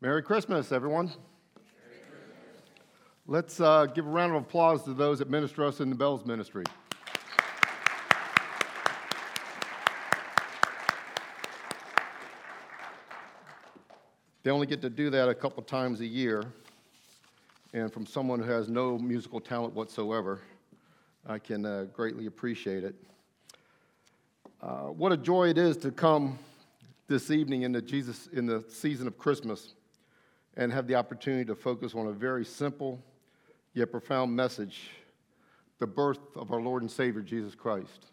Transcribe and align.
Merry 0.00 0.22
Christmas, 0.22 0.70
everyone. 0.70 1.10
Let's 3.26 3.60
uh, 3.60 3.86
give 3.86 4.06
a 4.06 4.08
round 4.08 4.32
of 4.32 4.44
applause 4.44 4.84
to 4.84 4.94
those 4.94 5.18
that 5.18 5.28
minister 5.28 5.64
us 5.64 5.80
in 5.80 5.90
the 5.90 5.96
Bells 5.96 6.24
Ministry. 6.24 6.62
They 14.44 14.52
only 14.52 14.68
get 14.68 14.80
to 14.82 14.88
do 14.88 15.10
that 15.10 15.28
a 15.28 15.34
couple 15.34 15.64
times 15.64 16.00
a 16.00 16.06
year, 16.06 16.44
and 17.72 17.92
from 17.92 18.06
someone 18.06 18.38
who 18.38 18.52
has 18.52 18.68
no 18.68 19.00
musical 19.00 19.40
talent 19.40 19.74
whatsoever, 19.74 20.38
I 21.26 21.40
can 21.40 21.66
uh, 21.66 21.86
greatly 21.92 22.26
appreciate 22.26 22.84
it. 22.84 22.94
Uh, 24.62 24.92
what 24.92 25.10
a 25.10 25.16
joy 25.16 25.48
it 25.48 25.58
is 25.58 25.76
to 25.78 25.90
come 25.90 26.38
this 27.08 27.32
evening 27.32 27.62
in 27.62 27.72
the 27.72 27.82
Jesus 27.82 28.28
in 28.28 28.46
the 28.46 28.64
season 28.68 29.08
of 29.08 29.18
Christmas 29.18 29.74
and 30.58 30.72
have 30.72 30.88
the 30.88 30.96
opportunity 30.96 31.44
to 31.44 31.54
focus 31.54 31.94
on 31.94 32.08
a 32.08 32.12
very 32.12 32.44
simple 32.44 33.00
yet 33.74 33.90
profound 33.90 34.34
message 34.34 34.90
the 35.78 35.86
birth 35.86 36.18
of 36.34 36.50
our 36.50 36.60
Lord 36.60 36.82
and 36.82 36.90
Savior 36.90 37.22
Jesus 37.22 37.54
Christ. 37.54 38.06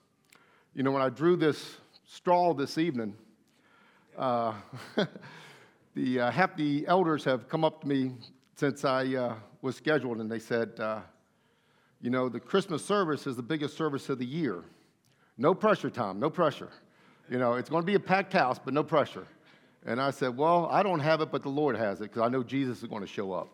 You 0.76 0.84
know, 0.84 0.92
when 0.92 1.02
I 1.02 1.10
drew 1.10 1.36
this 1.36 1.78
straw 2.06 2.54
this 2.54 2.78
evening, 2.78 3.16
uh, 4.16 4.54
the 5.96 6.20
uh, 6.20 6.32
half 6.32 6.56
the 6.56 6.86
elders 6.88 7.24
have 7.24 7.50
come 7.50 7.66
up 7.66 7.82
to 7.82 7.88
me 7.88 8.12
since 8.56 8.86
I 8.86 9.16
uh, 9.16 9.36
was 9.64 9.76
scheduled, 9.76 10.20
and 10.20 10.32
they 10.32 10.38
said, 10.38 10.80
uh, 10.80 11.00
"You 12.02 12.12
know, 12.12 12.30
the 12.30 12.40
Christmas 12.40 12.86
service 12.86 13.26
is 13.26 13.36
the 13.36 13.44
biggest 13.44 13.76
service 13.76 14.08
of 14.10 14.20
the 14.20 14.26
year. 14.26 14.64
No 15.40 15.56
pressure, 15.56 15.90
Tom. 15.90 16.20
No 16.20 16.30
pressure. 16.30 16.70
You 17.28 17.40
know, 17.40 17.56
it's 17.56 17.70
going 17.70 17.82
to 17.82 17.88
be 17.88 17.96
a 17.96 18.00
packed 18.00 18.34
house, 18.34 18.60
but 18.64 18.76
no 18.76 18.84
pressure." 18.84 19.26
And 19.86 20.02
I 20.02 20.12
said, 20.12 20.36
Well, 20.36 20.68
I 20.72 20.84
don't 20.84 21.00
have 21.00 21.22
it, 21.22 21.32
but 21.32 21.44
the 21.44 21.50
Lord 21.50 21.76
has 21.78 22.00
it 22.02 22.06
because 22.06 22.24
I 22.24 22.30
know 22.30 22.44
Jesus 22.44 22.82
is 22.82 22.90
going 22.90 23.02
to 23.02 23.08
show 23.08 23.32
up. 23.32 23.50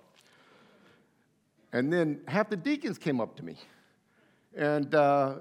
And 1.74 1.92
then 1.92 2.22
half 2.28 2.50
the 2.50 2.58
deacons 2.58 2.98
came 2.98 3.22
up 3.22 3.36
to 3.38 3.46
me. 3.46 3.58
And 4.56 4.94
uh, 4.96 5.36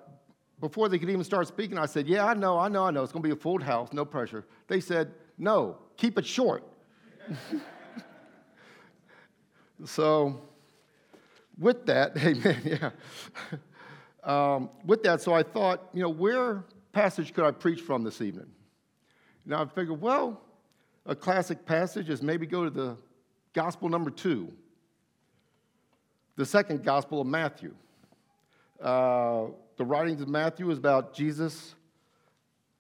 before 0.61 0.89
they 0.89 0.99
could 0.99 1.11
even 1.11 1.25
start 1.25 1.47
speaking, 1.49 1.79
I 1.79 1.87
said, 1.87 2.09
Yeah, 2.09 2.27
I 2.27 2.35
know, 2.35 2.59
I 2.59 2.69
know, 2.69 2.85
I 2.85 2.91
know. 2.91 3.03
It's 3.03 3.13
going 3.13 3.23
to 3.23 3.29
be 3.29 3.33
a 3.33 3.37
full 3.37 3.61
house, 3.61 3.93
no 3.93 4.05
pressure. 4.05 4.45
They 4.67 4.81
said, 4.81 5.13
No, 5.39 5.79
keep 5.97 6.19
it 6.19 6.27
short. 6.27 6.65
so, 9.85 10.41
with 11.59 11.87
that, 11.87 12.17
amen, 12.25 12.63
yeah. 12.65 12.91
Um, 14.23 14.71
with 14.85 15.03
that, 15.05 15.23
so 15.23 15.33
I 15.33 15.43
thought, 15.43 15.89
you 15.95 16.03
know, 16.03 16.11
where 16.11 16.65
passage 16.93 17.33
could 17.33 17.45
I 17.45 17.53
preach 17.53 17.81
from 17.81 18.03
this 18.03 18.21
evening? 18.21 18.51
Now 19.47 19.63
I 19.63 19.67
figured, 19.67 20.01
well, 20.01 20.41
a 21.07 21.15
classic 21.15 21.65
passage 21.65 22.09
is 22.09 22.23
maybe 22.23 22.47
go 22.47 22.65
to 22.65 22.71
the 22.71 22.97
gospel 23.53 23.89
number 23.89 24.11
two, 24.11 24.53
the 26.37 26.47
second 26.47 26.85
gospel 26.85 27.21
of 27.21 27.27
Matthew. 27.27 27.75
Uh, 28.81 29.47
the 29.77 29.85
writings 29.85 30.21
of 30.21 30.29
Matthew 30.29 30.71
is 30.71 30.79
about 30.79 31.15
Jesus 31.15 31.75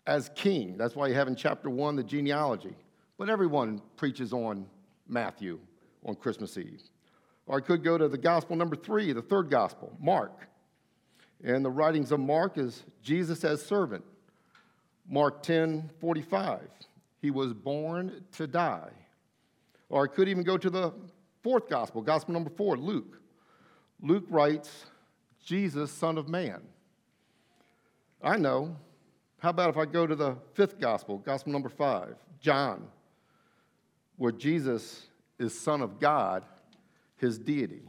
as 0.06 0.30
king. 0.34 0.76
That's 0.76 0.94
why 0.94 1.08
you 1.08 1.14
have 1.14 1.28
in 1.28 1.36
chapter 1.36 1.70
one 1.70 1.96
the 1.96 2.02
genealogy. 2.02 2.74
But 3.18 3.28
everyone 3.28 3.82
preaches 3.96 4.32
on 4.32 4.66
Matthew 5.08 5.58
on 6.04 6.14
Christmas 6.14 6.56
Eve. 6.56 6.82
Or 7.46 7.58
I 7.58 7.60
could 7.60 7.82
go 7.82 7.98
to 7.98 8.08
the 8.08 8.18
gospel 8.18 8.56
number 8.56 8.76
three, 8.76 9.12
the 9.12 9.22
third 9.22 9.50
gospel, 9.50 9.92
Mark. 10.00 10.46
And 11.42 11.64
the 11.64 11.70
writings 11.70 12.12
of 12.12 12.20
Mark 12.20 12.58
is 12.58 12.82
Jesus 13.02 13.44
as 13.44 13.64
servant, 13.64 14.04
Mark 15.08 15.42
10 15.42 15.90
45. 16.00 16.60
He 17.20 17.30
was 17.30 17.52
born 17.52 18.24
to 18.32 18.46
die. 18.46 18.90
Or 19.88 20.04
I 20.04 20.06
could 20.06 20.28
even 20.28 20.42
go 20.42 20.56
to 20.56 20.70
the 20.70 20.92
fourth 21.42 21.68
gospel, 21.68 22.00
gospel 22.02 22.32
number 22.32 22.50
four, 22.50 22.76
Luke. 22.76 23.20
Luke 24.00 24.24
writes, 24.28 24.86
Jesus, 25.44 25.90
Son 25.90 26.16
of 26.16 26.28
Man. 26.28 26.62
I 28.22 28.36
know. 28.36 28.76
How 29.38 29.50
about 29.50 29.70
if 29.70 29.76
I 29.76 29.86
go 29.86 30.06
to 30.06 30.14
the 30.14 30.36
fifth 30.54 30.78
gospel, 30.78 31.18
gospel 31.18 31.52
number 31.52 31.68
five, 31.68 32.16
John, 32.40 32.86
where 34.16 34.32
Jesus 34.32 35.06
is 35.38 35.58
Son 35.58 35.80
of 35.80 35.98
God, 35.98 36.44
his 37.16 37.38
deity. 37.38 37.82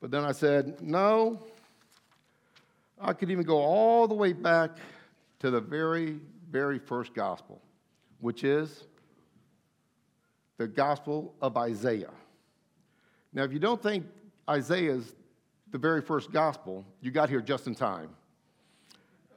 But 0.00 0.10
then 0.10 0.24
I 0.24 0.32
said, 0.32 0.82
no, 0.82 1.40
I 3.00 3.12
could 3.14 3.30
even 3.30 3.44
go 3.44 3.58
all 3.58 4.06
the 4.06 4.14
way 4.14 4.32
back 4.32 4.72
to 5.40 5.50
the 5.50 5.60
very, 5.60 6.20
very 6.50 6.78
first 6.78 7.14
gospel 7.14 7.60
which 8.22 8.44
is 8.44 8.84
the 10.56 10.68
Gospel 10.68 11.34
of 11.42 11.56
Isaiah. 11.56 12.12
Now, 13.32 13.42
if 13.42 13.52
you 13.52 13.58
don't 13.58 13.82
think 13.82 14.06
Isaiah 14.48 14.94
is 14.94 15.16
the 15.72 15.78
very 15.78 16.00
first 16.00 16.30
gospel, 16.30 16.86
you 17.00 17.10
got 17.10 17.28
here 17.28 17.40
just 17.40 17.66
in 17.66 17.74
time. 17.74 18.10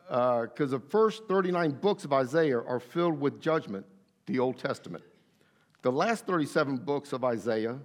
Because 0.07 0.73
uh, 0.73 0.77
the 0.77 0.79
first 0.79 1.23
39 1.27 1.71
books 1.71 2.05
of 2.05 2.13
Isaiah 2.13 2.59
are 2.59 2.79
filled 2.79 3.19
with 3.19 3.41
judgment, 3.41 3.87
the 4.27 4.37
Old 4.37 4.59
Testament. 4.59 5.03
The 5.81 5.91
last 5.91 6.27
37 6.27 6.77
books 6.77 7.11
of 7.11 7.23
Isaiah 7.23 7.79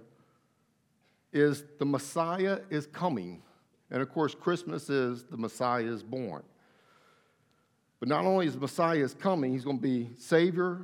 is 1.33 1.63
the 1.79 1.85
Messiah 1.85 2.59
is 2.69 2.85
coming. 2.85 3.41
And 3.89 4.03
of 4.03 4.09
course, 4.09 4.35
Christmas 4.35 4.87
is 4.87 5.23
the 5.23 5.37
Messiah 5.37 5.83
is 5.83 6.03
born. 6.03 6.43
But 8.01 8.09
not 8.09 8.25
only 8.25 8.47
is 8.47 8.57
Messiah 8.57 8.97
is 8.97 9.13
coming, 9.13 9.53
he's 9.53 9.63
going 9.63 9.77
to 9.77 9.81
be 9.81 10.09
Savior, 10.17 10.81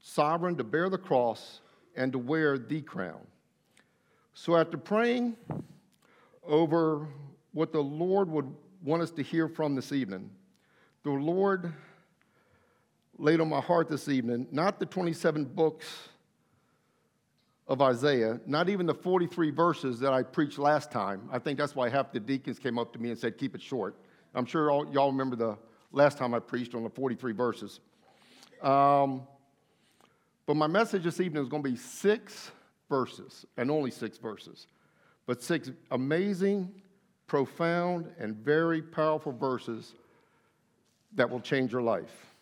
sovereign 0.00 0.56
to 0.56 0.64
bear 0.64 0.88
the 0.88 0.96
cross, 0.96 1.60
and 1.96 2.12
to 2.12 2.18
wear 2.18 2.56
the 2.58 2.80
crown. 2.80 3.26
So 4.34 4.56
after 4.56 4.78
praying 4.78 5.36
over 6.46 7.08
what 7.52 7.72
the 7.72 7.82
Lord 7.82 8.30
would 8.30 8.54
want 8.84 9.02
us 9.02 9.10
to 9.12 9.22
hear 9.22 9.48
from 9.48 9.74
this 9.74 9.90
evening, 9.90 10.30
the 11.02 11.10
Lord 11.10 11.72
laid 13.18 13.40
on 13.40 13.48
my 13.48 13.60
heart 13.60 13.88
this 13.88 14.08
evening 14.08 14.46
not 14.52 14.78
the 14.78 14.86
27 14.86 15.44
books 15.44 16.08
of 17.66 17.82
Isaiah, 17.82 18.40
not 18.46 18.68
even 18.68 18.86
the 18.86 18.94
43 18.94 19.50
verses 19.50 19.98
that 19.98 20.12
I 20.12 20.22
preached 20.22 20.58
last 20.58 20.92
time. 20.92 21.28
I 21.32 21.40
think 21.40 21.58
that's 21.58 21.74
why 21.74 21.88
half 21.88 22.12
the 22.12 22.20
deacons 22.20 22.60
came 22.60 22.78
up 22.78 22.92
to 22.92 23.00
me 23.00 23.10
and 23.10 23.18
said, 23.18 23.38
Keep 23.38 23.56
it 23.56 23.62
short. 23.62 23.96
I'm 24.36 24.46
sure 24.46 24.70
all, 24.70 24.88
y'all 24.92 25.10
remember 25.10 25.34
the 25.34 25.56
last 25.94 26.18
time 26.18 26.34
I 26.34 26.40
preached 26.40 26.74
on 26.74 26.82
the 26.82 26.90
43 26.90 27.32
verses. 27.32 27.80
Um, 28.62 29.22
but 30.46 30.56
my 30.56 30.66
message 30.66 31.04
this 31.04 31.20
evening 31.20 31.42
is 31.42 31.48
going 31.48 31.62
to 31.62 31.70
be 31.70 31.76
six 31.76 32.50
verses, 32.90 33.46
and 33.56 33.70
only 33.70 33.90
six 33.90 34.18
verses, 34.18 34.66
but 35.26 35.42
six 35.42 35.70
amazing, 35.90 36.70
profound, 37.26 38.12
and 38.18 38.36
very 38.36 38.82
powerful 38.82 39.32
verses 39.32 39.94
that 41.14 41.30
will 41.30 41.40
change 41.40 41.72
your 41.72 41.82
life. 41.82 42.34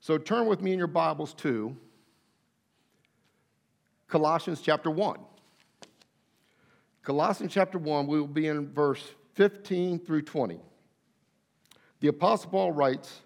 So 0.00 0.18
turn 0.18 0.46
with 0.46 0.62
me 0.62 0.72
in 0.72 0.78
your 0.78 0.88
Bibles 0.88 1.34
to 1.34 1.76
Colossians 4.08 4.60
chapter 4.60 4.90
1. 4.90 5.18
Colossians 7.02 7.52
chapter 7.52 7.78
1, 7.78 8.06
we 8.06 8.20
will 8.20 8.26
be 8.26 8.46
in 8.46 8.72
verse 8.72 9.02
15 9.34 9.98
through 9.98 10.22
20. 10.22 10.60
The 12.02 12.08
Apostle 12.08 12.50
Paul 12.50 12.72
writes 12.72 13.20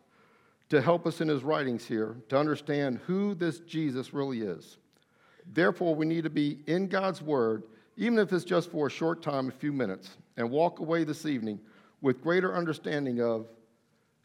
to 0.69 0.83
help 0.83 1.07
us 1.07 1.23
in 1.23 1.29
his 1.29 1.43
writings 1.43 1.87
here 1.87 2.19
to 2.29 2.39
understand 2.39 3.01
who 3.07 3.35
this 3.35 3.61
Jesus 3.61 4.13
really 4.13 4.43
is. 4.43 4.77
Therefore, 5.55 5.95
we 5.95 6.05
need 6.05 6.25
to 6.25 6.31
be 6.31 6.59
in 6.67 6.87
God's 6.87 7.23
Word, 7.23 7.63
even 7.97 8.19
if 8.19 8.35
it's 8.35 8.45
just 8.45 8.71
for 8.71 8.89
a 8.89 8.91
short 8.91 9.23
time, 9.23 9.49
a 9.49 9.53
few 9.53 9.73
minutes, 9.73 10.19
and 10.37 10.51
walk 10.51 10.81
away 10.81 11.05
this 11.05 11.25
evening 11.25 11.59
with 12.03 12.21
greater 12.21 12.55
understanding 12.55 13.23
of 13.23 13.47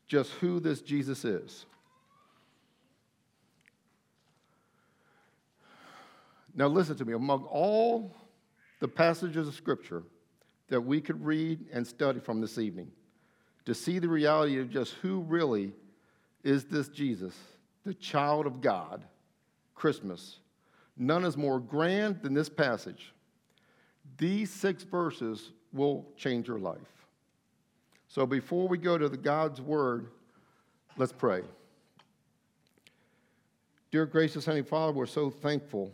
just 0.10 0.32
who 0.32 0.60
this 0.60 0.82
Jesus 0.82 1.24
is. 1.24 1.66
Now, 6.54 6.68
listen 6.68 6.98
to 6.98 7.06
me. 7.06 7.14
Among 7.14 7.46
all 7.46 8.14
the 8.82 8.88
passages 8.90 9.48
of 9.48 9.56
Scripture 9.56 10.04
that 10.68 10.82
we 10.82 11.00
could 11.00 11.26
read 11.26 11.68
and 11.72 11.88
study 11.88 12.20
from 12.20 12.42
this 12.42 12.58
evening, 12.58 12.92
to 13.66 13.74
see 13.74 14.00
the 14.00 14.08
reality 14.08 14.60
of 14.60 14.70
just 14.70 14.94
who 14.96 15.22
really 15.22 15.74
is 16.44 16.66
this 16.66 16.88
Jesus, 16.90 17.36
the 17.86 17.94
child 17.94 18.46
of 18.46 18.62
God, 18.62 19.04
Christmas. 19.76 20.40
None 20.98 21.24
is 21.26 21.38
more 21.38 21.60
grand 21.60 22.22
than 22.22 22.34
this 22.34 22.50
passage. 22.50 23.14
These 24.18 24.52
six 24.52 24.84
verses 24.84 25.52
will 25.74 26.06
change 26.18 26.48
your 26.48 26.60
life. 26.60 26.78
So 28.08 28.26
before 28.26 28.68
we 28.68 28.78
go 28.78 28.98
to 28.98 29.08
the 29.08 29.18
God's 29.18 29.62
word, 29.62 30.08
let's 30.98 31.14
pray. 31.14 31.42
Dear 33.90 34.06
gracious 34.06 34.46
Heavenly 34.46 34.68
Father, 34.68 34.94
we're 34.94 35.06
so 35.06 35.30
thankful 35.30 35.92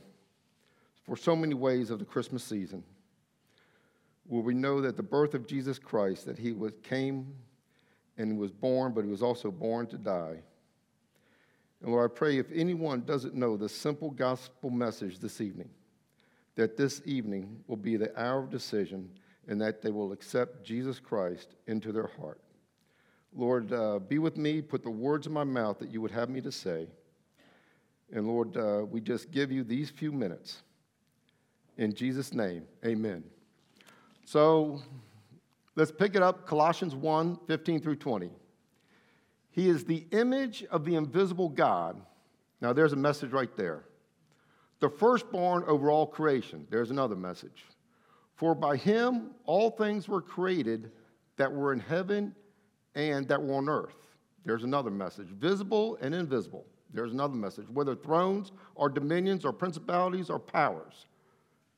for 1.06 1.16
so 1.16 1.36
many 1.36 1.54
ways 1.54 1.90
of 1.90 2.00
the 2.00 2.06
Christmas 2.06 2.44
season 2.44 2.84
where 4.28 4.42
we 4.42 4.54
know 4.54 4.82
that 4.82 4.98
the 4.98 5.04
birth 5.04 5.34
of 5.34 5.48
Jesus 5.48 5.80
Christ, 5.80 6.26
that 6.26 6.38
he 6.38 6.52
was, 6.52 6.74
came 6.84 7.34
and 8.18 8.32
he 8.32 8.38
was 8.38 8.52
born, 8.52 8.94
but 8.94 9.04
he 9.04 9.10
was 9.10 9.22
also 9.22 9.52
born 9.52 9.88
to 9.88 9.98
die. 9.98 10.38
And 11.82 11.92
Lord, 11.92 12.12
I 12.12 12.14
pray 12.14 12.38
if 12.38 12.48
anyone 12.54 13.02
doesn't 13.02 13.36
know 13.36 13.56
the 13.56 13.70
simple 13.70 14.10
gospel 14.10 14.70
message 14.70 15.20
this 15.20 15.42
evening, 15.42 15.70
that 16.56 16.76
this 16.76 17.02
evening 17.06 17.64
will 17.68 17.78
be 17.78 17.98
the 17.98 18.20
hour 18.20 18.40
of 18.40 18.50
decision 18.50 19.10
and 19.48 19.62
that 19.62 19.82
they 19.82 19.92
will 19.92 20.12
accept 20.12 20.64
Jesus 20.64 21.00
Christ 21.00 21.56
into 21.68 21.92
their 21.92 22.10
heart. 22.20 22.42
Lord, 23.36 23.72
uh, 23.72 24.00
be 24.00 24.18
with 24.18 24.38
me, 24.38 24.62
put 24.62 24.84
the 24.84 24.90
words 24.90 25.28
in 25.28 25.34
my 25.34 25.44
mouth 25.44 25.78
that 25.80 25.92
you 25.92 26.02
would 26.02 26.12
have 26.12 26.30
me 26.30 26.42
to 26.42 26.52
say. 26.52 26.88
And 28.12 28.28
Lord, 28.28 28.58
uh, 28.58 28.86
we 28.90 29.00
just 29.02 29.32
give 29.32 29.52
you 29.52 29.64
these 29.64 29.90
few 29.90 30.12
minutes. 30.12 30.64
In 31.78 31.94
Jesus' 31.94 32.34
name, 32.34 32.64
amen. 32.84 33.24
So 34.26 34.82
let's 35.78 35.92
pick 35.92 36.16
it 36.16 36.22
up 36.22 36.46
Colossians 36.46 36.94
1 36.94 37.40
15 37.48 37.80
through 37.80 37.96
20. 37.96 38.30
He 39.52 39.70
is 39.70 39.86
the 39.86 40.06
image 40.12 40.66
of 40.66 40.84
the 40.84 40.96
invisible 40.96 41.48
God. 41.48 42.02
Now, 42.60 42.74
there's 42.74 42.94
a 42.94 42.98
message 42.98 43.32
right 43.32 43.56
there. 43.56 43.86
The 44.80 44.90
firstborn 44.90 45.64
over 45.66 45.90
all 45.90 46.06
creation. 46.06 46.68
There's 46.70 46.92
another 46.92 47.16
message. 47.16 47.66
For 48.36 48.54
by 48.54 48.76
him 48.76 49.32
all 49.46 49.72
things 49.72 50.08
were 50.08 50.22
created 50.22 50.92
that 51.38 51.52
were 51.52 51.74
in 51.74 51.80
heaven 51.80 52.36
and 52.94 53.28
that 53.28 53.42
were 53.42 53.56
on 53.56 53.70
earth. 53.70 53.96
There's 54.46 54.64
another 54.64 54.92
message. 54.92 55.28
Visible 55.28 55.98
and 56.02 56.14
invisible. 56.14 56.66
There's 56.94 57.12
another 57.12 57.36
message. 57.36 57.66
Whether 57.70 57.96
thrones 57.96 58.52
or 58.76 58.90
dominions 58.90 59.44
or 59.44 59.54
principalities 59.54 60.30
or 60.30 60.40
powers. 60.40 61.08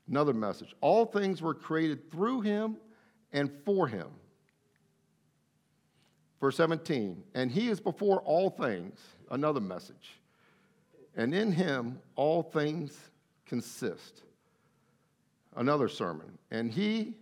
Another 0.09 0.33
message. 0.33 0.75
All 0.81 1.05
things 1.05 1.41
were 1.41 1.53
created 1.53 2.11
through 2.11 2.41
him 2.41 2.77
and 3.31 3.51
for 3.65 3.87
him. 3.87 4.07
Verse 6.39 6.55
17, 6.55 7.21
and 7.33 7.51
he 7.51 7.67
is 7.67 7.79
before 7.79 8.21
all 8.21 8.49
things, 8.49 8.99
another 9.29 9.59
message. 9.59 10.19
And 11.15 11.33
in 11.33 11.51
him 11.51 11.99
all 12.15 12.43
things 12.43 12.97
consist. 13.45 14.21
Another 15.55 15.89
sermon. 15.89 16.37
And 16.49 16.71
he 16.71 17.15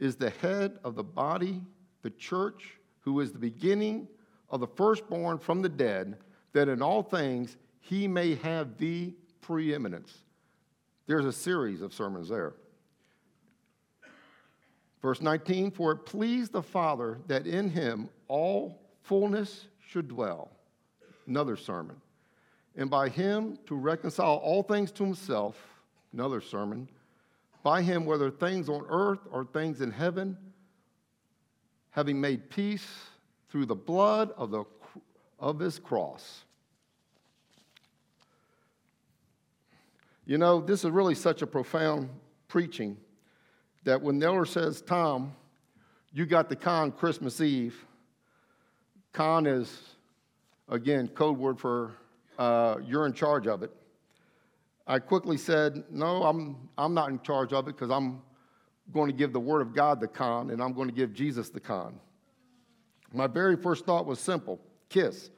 is 0.00 0.16
the 0.16 0.30
head 0.30 0.78
of 0.82 0.96
the 0.96 1.04
body, 1.04 1.60
the 2.02 2.10
church, 2.10 2.78
who 3.00 3.20
is 3.20 3.30
the 3.32 3.38
beginning 3.38 4.08
of 4.48 4.60
the 4.60 4.66
firstborn 4.66 5.38
from 5.38 5.62
the 5.62 5.68
dead, 5.68 6.16
that 6.52 6.68
in 6.68 6.82
all 6.82 7.02
things 7.02 7.56
he 7.80 8.08
may 8.08 8.34
have 8.36 8.78
the 8.78 9.14
preeminence. 9.40 10.12
There's 11.06 11.24
a 11.24 11.32
series 11.32 11.82
of 11.82 11.94
sermons 11.94 12.28
there. 12.28 12.54
Verse 15.02 15.20
19, 15.20 15.70
for 15.70 15.92
it 15.92 16.04
pleased 16.04 16.52
the 16.52 16.62
Father 16.62 17.18
that 17.26 17.46
in 17.46 17.70
him 17.70 18.08
all 18.28 18.80
fullness 19.02 19.66
should 19.86 20.08
dwell. 20.08 20.50
Another 21.26 21.56
sermon. 21.56 21.96
And 22.76 22.90
by 22.90 23.08
him 23.08 23.58
to 23.66 23.74
reconcile 23.74 24.36
all 24.36 24.62
things 24.62 24.92
to 24.92 25.04
himself. 25.04 25.56
Another 26.12 26.40
sermon. 26.40 26.88
By 27.62 27.82
him, 27.82 28.04
whether 28.04 28.30
things 28.30 28.68
on 28.68 28.84
earth 28.88 29.20
or 29.30 29.44
things 29.44 29.80
in 29.80 29.90
heaven, 29.90 30.36
having 31.90 32.20
made 32.20 32.50
peace 32.50 32.86
through 33.48 33.66
the 33.66 33.74
blood 33.74 34.32
of, 34.36 34.50
the, 34.50 34.64
of 35.38 35.58
his 35.58 35.78
cross. 35.78 36.44
You 40.26 40.38
know, 40.38 40.60
this 40.60 40.84
is 40.84 40.90
really 40.90 41.14
such 41.14 41.42
a 41.42 41.46
profound 41.46 42.08
preaching 42.48 42.96
that 43.84 44.00
when 44.00 44.20
Neller 44.20 44.46
says, 44.46 44.82
Tom, 44.82 45.34
you 46.12 46.26
got 46.26 46.48
the 46.48 46.56
con 46.56 46.92
Christmas 46.92 47.40
Eve, 47.40 47.84
con 49.12 49.46
is, 49.46 49.94
again, 50.68 51.08
code 51.08 51.38
word 51.38 51.58
for 51.58 51.92
uh, 52.38 52.76
you're 52.86 53.06
in 53.06 53.12
charge 53.12 53.46
of 53.46 53.62
it. 53.62 53.70
I 54.86 54.98
quickly 54.98 55.36
said, 55.36 55.84
No, 55.90 56.24
I'm, 56.24 56.68
I'm 56.76 56.94
not 56.94 57.10
in 57.10 57.20
charge 57.20 57.52
of 57.52 57.68
it 57.68 57.76
because 57.76 57.90
I'm 57.90 58.22
going 58.92 59.08
to 59.08 59.16
give 59.16 59.32
the 59.32 59.40
Word 59.40 59.60
of 59.60 59.74
God 59.74 60.00
the 60.00 60.08
con 60.08 60.50
and 60.50 60.62
I'm 60.62 60.72
going 60.72 60.88
to 60.88 60.94
give 60.94 61.12
Jesus 61.12 61.48
the 61.48 61.60
con. 61.60 62.00
My 63.12 63.26
very 63.26 63.56
first 63.56 63.84
thought 63.84 64.06
was 64.06 64.18
simple 64.18 64.60
kiss. 64.88 65.30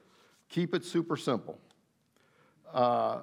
Keep 0.48 0.74
it 0.74 0.84
super 0.84 1.16
simple. 1.16 1.58
Uh, 2.72 3.20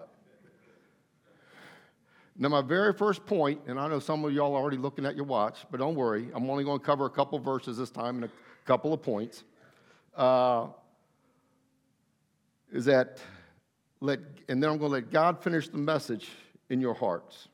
now, 2.42 2.48
my 2.48 2.62
very 2.62 2.94
first 2.94 3.26
point, 3.26 3.60
and 3.68 3.78
I 3.78 3.90
know 3.90 4.00
some 4.00 4.24
of 4.24 4.32
y'all 4.32 4.56
are 4.56 4.62
already 4.62 4.78
looking 4.78 5.06
at 5.06 5.14
your 5.14 5.26
watch, 5.26 5.58
but 5.70 5.82
don't 5.82 5.96
worry, 5.96 6.30
I'm 6.34 6.50
only 6.50 6.64
going 6.64 6.80
to 6.80 6.86
cover 6.86 7.06
a 7.06 7.10
couple 7.10 7.38
verses 7.38 7.78
this 7.78 7.90
time 7.90 8.16
and 8.16 8.24
a 8.24 8.30
couple 8.66 8.94
of 8.94 9.02
points. 9.02 9.44
Uh, 10.16 10.68
is 12.72 12.86
that 12.86 13.20
let, 14.00 14.20
and 14.48 14.64
then 14.64 14.70
I'm 14.70 14.78
going 14.78 14.90
to 14.90 14.96
let 14.96 15.12
God 15.12 15.44
finish 15.44 15.68
the 15.68 15.80
message 15.80 16.30
in 16.70 16.80
your 16.80 16.94
hearts. 16.94 17.50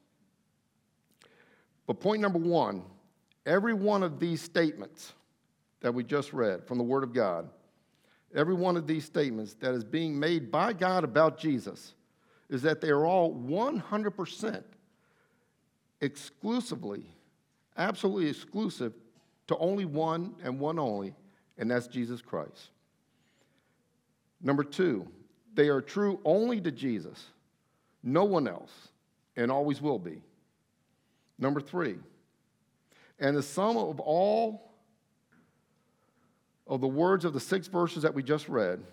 But 1.88 2.00
point 2.00 2.22
number 2.22 2.40
one 2.40 2.84
every 3.48 3.74
one 3.74 4.04
of 4.04 4.20
these 4.20 4.42
statements 4.42 5.14
that 5.82 5.92
we 5.92 6.04
just 6.04 6.32
read 6.32 6.64
from 6.68 6.78
the 6.78 6.84
Word 6.84 7.04
of 7.04 7.12
God, 7.12 7.50
every 8.36 8.54
one 8.54 8.78
of 8.78 8.86
these 8.86 9.06
statements 9.06 9.56
that 9.56 9.74
is 9.74 9.84
being 9.84 10.20
made 10.20 10.52
by 10.52 10.74
God 10.74 11.04
about 11.04 11.40
Jesus, 11.40 11.96
is 12.50 12.62
that 12.62 12.82
they 12.82 12.90
are 12.90 13.06
all 13.06 13.34
100% 13.34 14.64
exclusively, 16.02 17.06
absolutely 17.78 18.30
exclusive 18.30 18.94
to 19.48 19.58
only 19.58 19.86
one 19.86 20.36
and 20.44 20.60
one 20.60 20.80
only, 20.80 21.14
and 21.58 21.70
that's 21.70 21.88
Jesus 21.88 22.22
Christ. 22.22 22.70
Number 24.42 24.64
two, 24.64 25.08
they 25.54 25.70
are 25.70 25.82
true 25.82 26.20
only 26.26 26.60
to 26.62 26.72
Jesus, 26.72 27.28
no 28.04 28.24
one 28.26 28.48
else, 28.48 28.90
and 29.36 29.52
always 29.52 29.82
will 29.82 30.00
be. 30.00 30.22
Number 31.38 31.60
three, 31.60 31.98
and 33.20 33.36
the 33.36 33.44
sum 33.44 33.78
of 33.78 34.00
all 34.00 34.72
of 36.68 36.82
the 36.82 36.88
words 36.88 37.26
of 37.26 37.34
the 37.34 37.40
six 37.40 37.68
verses 37.68 38.04
that 38.04 38.14
we 38.14 38.24
just 38.24 38.50
read, 38.50 38.84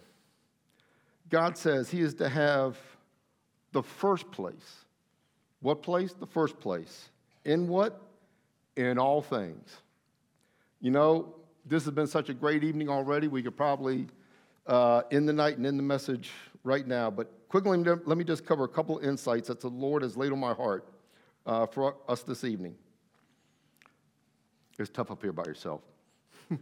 God 1.28 1.56
says 1.56 1.90
He 1.90 2.00
is 2.00 2.14
to 2.14 2.28
have 2.28 2.76
the 3.72 3.82
first 3.82 4.30
place 4.30 4.84
what 5.62 5.82
place? 5.82 6.12
The 6.12 6.26
first 6.26 6.60
place. 6.60 7.08
In 7.44 7.68
what? 7.68 8.00
In 8.76 8.98
all 8.98 9.22
things. 9.22 9.78
You 10.80 10.90
know, 10.90 11.34
this 11.64 11.84
has 11.84 11.94
been 11.94 12.08
such 12.08 12.28
a 12.28 12.34
great 12.34 12.64
evening 12.64 12.88
already. 12.88 13.28
We 13.28 13.42
could 13.42 13.56
probably 13.56 14.08
uh, 14.66 15.02
end 15.10 15.28
the 15.28 15.32
night 15.32 15.56
and 15.56 15.64
end 15.66 15.78
the 15.78 15.84
message 15.84 16.30
right 16.64 16.86
now. 16.86 17.10
But 17.10 17.30
quickly, 17.48 17.78
let 17.78 18.18
me 18.18 18.24
just 18.24 18.44
cover 18.44 18.64
a 18.64 18.68
couple 18.68 18.98
of 18.98 19.04
insights 19.04 19.48
that 19.48 19.60
the 19.60 19.68
Lord 19.68 20.02
has 20.02 20.16
laid 20.16 20.32
on 20.32 20.40
my 20.40 20.52
heart 20.52 20.84
uh, 21.46 21.66
for 21.66 21.96
us 22.08 22.22
this 22.22 22.44
evening. 22.44 22.74
It's 24.78 24.90
tough 24.90 25.10
up 25.10 25.22
here 25.22 25.32
by 25.32 25.44
yourself. 25.44 25.82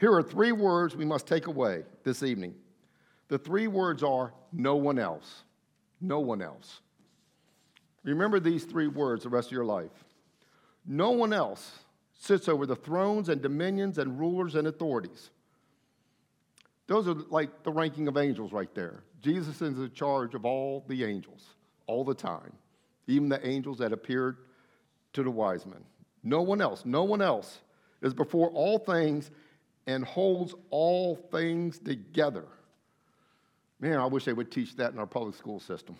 here 0.00 0.12
are 0.12 0.22
three 0.22 0.52
words 0.52 0.96
we 0.96 1.04
must 1.04 1.26
take 1.26 1.46
away 1.46 1.84
this 2.02 2.22
evening. 2.22 2.54
The 3.28 3.38
three 3.38 3.68
words 3.68 4.02
are 4.02 4.32
no 4.52 4.76
one 4.76 4.98
else. 4.98 5.44
No 6.00 6.20
one 6.20 6.42
else. 6.42 6.80
Remember 8.06 8.40
these 8.40 8.64
three 8.64 8.86
words 8.86 9.24
the 9.24 9.28
rest 9.28 9.48
of 9.48 9.52
your 9.52 9.64
life. 9.64 10.04
No 10.86 11.10
one 11.10 11.32
else 11.32 11.80
sits 12.14 12.48
over 12.48 12.64
the 12.64 12.76
thrones 12.76 13.28
and 13.28 13.42
dominions 13.42 13.98
and 13.98 14.18
rulers 14.18 14.54
and 14.54 14.66
authorities. 14.66 15.30
Those 16.86 17.08
are 17.08 17.14
like 17.14 17.64
the 17.64 17.72
ranking 17.72 18.06
of 18.06 18.16
angels 18.16 18.52
right 18.52 18.72
there. 18.74 19.02
Jesus 19.20 19.60
is 19.60 19.76
in 19.76 19.92
charge 19.92 20.34
of 20.34 20.44
all 20.44 20.84
the 20.86 21.04
angels 21.04 21.44
all 21.86 22.04
the 22.04 22.14
time, 22.14 22.52
even 23.08 23.28
the 23.28 23.44
angels 23.46 23.78
that 23.78 23.92
appeared 23.92 24.36
to 25.12 25.24
the 25.24 25.30
wise 25.30 25.66
men. 25.66 25.84
No 26.22 26.42
one 26.42 26.60
else, 26.60 26.84
no 26.84 27.02
one 27.02 27.22
else 27.22 27.60
is 28.02 28.14
before 28.14 28.50
all 28.50 28.78
things 28.78 29.30
and 29.88 30.04
holds 30.04 30.54
all 30.70 31.16
things 31.16 31.78
together. 31.78 32.44
Man, 33.80 33.98
I 33.98 34.06
wish 34.06 34.24
they 34.24 34.32
would 34.32 34.50
teach 34.50 34.76
that 34.76 34.92
in 34.92 34.98
our 34.98 35.06
public 35.06 35.34
school 35.34 35.58
system. 35.58 35.96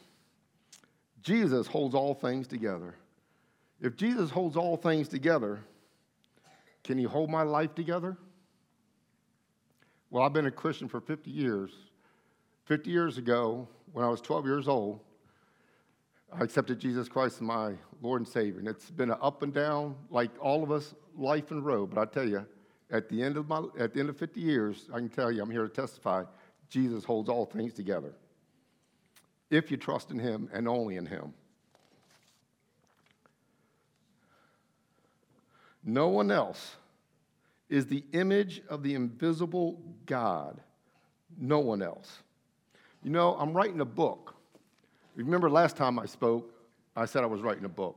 Jesus 1.26 1.66
holds 1.66 1.96
all 1.96 2.14
things 2.14 2.46
together. 2.46 2.94
If 3.80 3.96
Jesus 3.96 4.30
holds 4.30 4.56
all 4.56 4.76
things 4.76 5.08
together, 5.08 5.58
can 6.84 6.98
he 6.98 7.02
hold 7.02 7.30
my 7.30 7.42
life 7.42 7.74
together? 7.74 8.16
Well, 10.08 10.22
I've 10.22 10.32
been 10.32 10.46
a 10.46 10.52
Christian 10.52 10.86
for 10.86 11.00
50 11.00 11.28
years. 11.32 11.72
50 12.66 12.90
years 12.90 13.18
ago, 13.18 13.66
when 13.92 14.04
I 14.04 14.08
was 14.08 14.20
12 14.20 14.46
years 14.46 14.68
old, 14.68 15.00
I 16.32 16.44
accepted 16.44 16.78
Jesus 16.78 17.08
Christ 17.08 17.36
as 17.36 17.42
my 17.42 17.72
Lord 18.00 18.20
and 18.20 18.28
Savior. 18.28 18.60
And 18.60 18.68
it's 18.68 18.88
been 18.88 19.10
an 19.10 19.18
up 19.20 19.42
and 19.42 19.52
down, 19.52 19.96
like 20.10 20.30
all 20.40 20.62
of 20.62 20.70
us, 20.70 20.94
life 21.18 21.50
and 21.50 21.66
road. 21.66 21.90
But 21.92 22.00
I 22.02 22.04
tell 22.04 22.28
you, 22.28 22.46
at 22.92 23.08
the 23.08 23.20
end 23.20 23.36
of 23.36 23.48
my 23.48 23.64
at 23.80 23.92
the 23.92 23.98
end 23.98 24.10
of 24.10 24.16
50 24.16 24.40
years, 24.40 24.88
I 24.94 24.98
can 24.98 25.08
tell 25.08 25.32
you, 25.32 25.42
I'm 25.42 25.50
here 25.50 25.64
to 25.64 25.68
testify, 25.68 26.22
Jesus 26.68 27.02
holds 27.02 27.28
all 27.28 27.46
things 27.46 27.72
together 27.72 28.14
if 29.50 29.70
you 29.70 29.76
trust 29.76 30.10
in 30.10 30.18
Him 30.18 30.48
and 30.52 30.68
only 30.68 30.96
in 30.96 31.06
Him. 31.06 31.32
No 35.84 36.08
one 36.08 36.30
else 36.30 36.76
is 37.68 37.86
the 37.86 38.04
image 38.12 38.62
of 38.68 38.82
the 38.82 38.94
invisible 38.94 39.80
God. 40.04 40.60
No 41.38 41.60
one 41.60 41.82
else. 41.82 42.22
You 43.02 43.10
know, 43.10 43.36
I'm 43.38 43.52
writing 43.52 43.80
a 43.80 43.84
book. 43.84 44.34
Remember 45.14 45.48
last 45.48 45.76
time 45.76 45.98
I 45.98 46.06
spoke, 46.06 46.52
I 46.96 47.06
said 47.06 47.22
I 47.22 47.26
was 47.26 47.40
writing 47.40 47.64
a 47.64 47.68
book. 47.68 47.96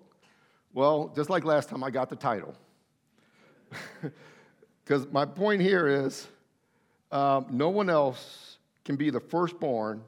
Well, 0.73 1.11
just 1.15 1.29
like 1.29 1.45
last 1.45 1.69
time, 1.69 1.83
I 1.83 1.89
got 1.89 2.09
the 2.09 2.15
title. 2.15 2.53
Because 4.89 5.05
my 5.11 5.23
point 5.23 5.61
here 5.61 5.87
is 5.87 6.27
um, 7.11 7.45
no 7.51 7.69
one 7.69 7.91
else 7.91 8.57
can 8.83 8.95
be 8.95 9.11
the 9.11 9.19
firstborn 9.19 10.03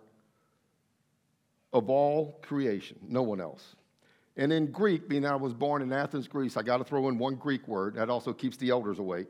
of 1.74 1.90
all 1.90 2.40
creation. 2.42 2.98
No 3.08 3.22
one 3.22 3.42
else. 3.42 3.76
And 4.38 4.52
in 4.54 4.72
Greek, 4.72 5.10
being 5.10 5.24
that 5.24 5.34
I 5.34 5.36
was 5.36 5.54
born 5.54 5.82
in 5.82 5.92
Athens, 5.92 6.28
Greece, 6.28 6.56
I 6.58 6.64
got 6.64 6.78
to 6.78 6.84
throw 6.84 7.10
in 7.10 7.18
one 7.18 7.36
Greek 7.36 7.68
word 7.68 7.96
that 7.96 8.10
also 8.10 8.34
keeps 8.34 8.58
the 8.58 8.70
elders 8.70 9.00
awake. 9.00 9.28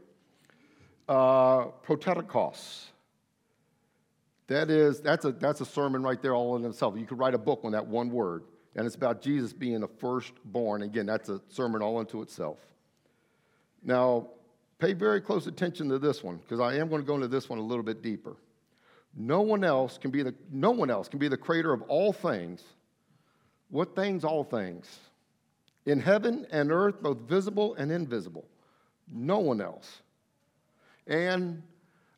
Uh. 1.10 1.65
That 4.48 4.69
is, 4.69 5.01
that's 5.01 5.25
a, 5.25 5.31
that's 5.31 5.62
a 5.62 5.65
sermon 5.65 6.03
right 6.03 6.21
there 6.21 6.36
all 6.36 6.55
in 6.55 6.65
itself. 6.65 6.95
You 6.98 7.05
could 7.05 7.19
write 7.19 7.33
a 7.33 7.38
book 7.38 7.62
on 7.63 7.71
that 7.71 7.88
one 7.88 8.12
word, 8.12 8.43
and 8.75 8.86
it's 8.86 8.95
about 8.95 9.21
Jesus 9.21 9.53
being 9.53 9.79
the 9.79 9.88
firstborn. 9.88 10.81
Again, 10.81 11.05
that's 11.05 11.29
a 11.29 11.41
sermon 11.50 11.81
all 11.81 12.00
into 12.00 12.21
itself. 12.21 12.57
Now, 13.83 14.27
pay 14.77 14.93
very 14.93 15.21
close 15.21 15.48
attention 15.48 15.89
to 15.89 16.00
this 16.00 16.21
one, 16.21 16.38
because 16.38 16.60
I 16.60 16.75
am 16.75 16.89
going 16.89 17.01
to 17.01 17.07
go 17.07 17.15
into 17.15 17.27
this 17.27 17.50
one 17.50 17.60
a 17.60 17.63
little 17.63 17.83
bit 17.83 18.01
deeper. 18.01 18.36
No 19.15 19.41
one 19.41 19.63
else 19.63 19.98
can 19.98 20.12
be 20.12 20.24
the, 20.24 20.34
no 20.51 20.72
one 20.72 20.89
else 20.89 21.08
can 21.08 21.20
be 21.20 21.27
the 21.27 21.38
creator 21.38 21.74
of 21.74 21.82
all 21.84 22.13
things. 22.13 22.63
What 23.70 23.96
things? 23.96 24.24
All 24.24 24.44
things. 24.44 25.00
In 25.86 26.00
heaven 26.00 26.46
and 26.51 26.72
earth, 26.72 27.01
both 27.01 27.18
visible 27.22 27.75
and 27.75 27.91
invisible. 27.91 28.46
No 29.12 29.39
one 29.39 29.62
else. 29.62 30.01
And 31.08 31.63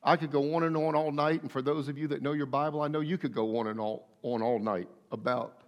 I 0.04 0.18
could 0.18 0.32
go 0.32 0.56
on 0.56 0.64
and 0.64 0.76
on 0.76 0.96
all 0.96 1.12
night, 1.12 1.42
and 1.42 1.52
for 1.52 1.62
those 1.62 1.88
of 1.88 1.98
you 1.98 2.08
that 2.10 2.22
know 2.22 2.34
your 2.34 2.46
Bible, 2.46 2.82
I 2.82 2.90
know 2.90 3.00
you 3.00 3.18
could 3.18 3.34
go 3.34 3.58
on 3.58 3.68
and 3.68 3.80
all, 3.80 4.08
on 4.22 4.42
all 4.42 4.60
night 4.60 4.90
about 5.12 5.62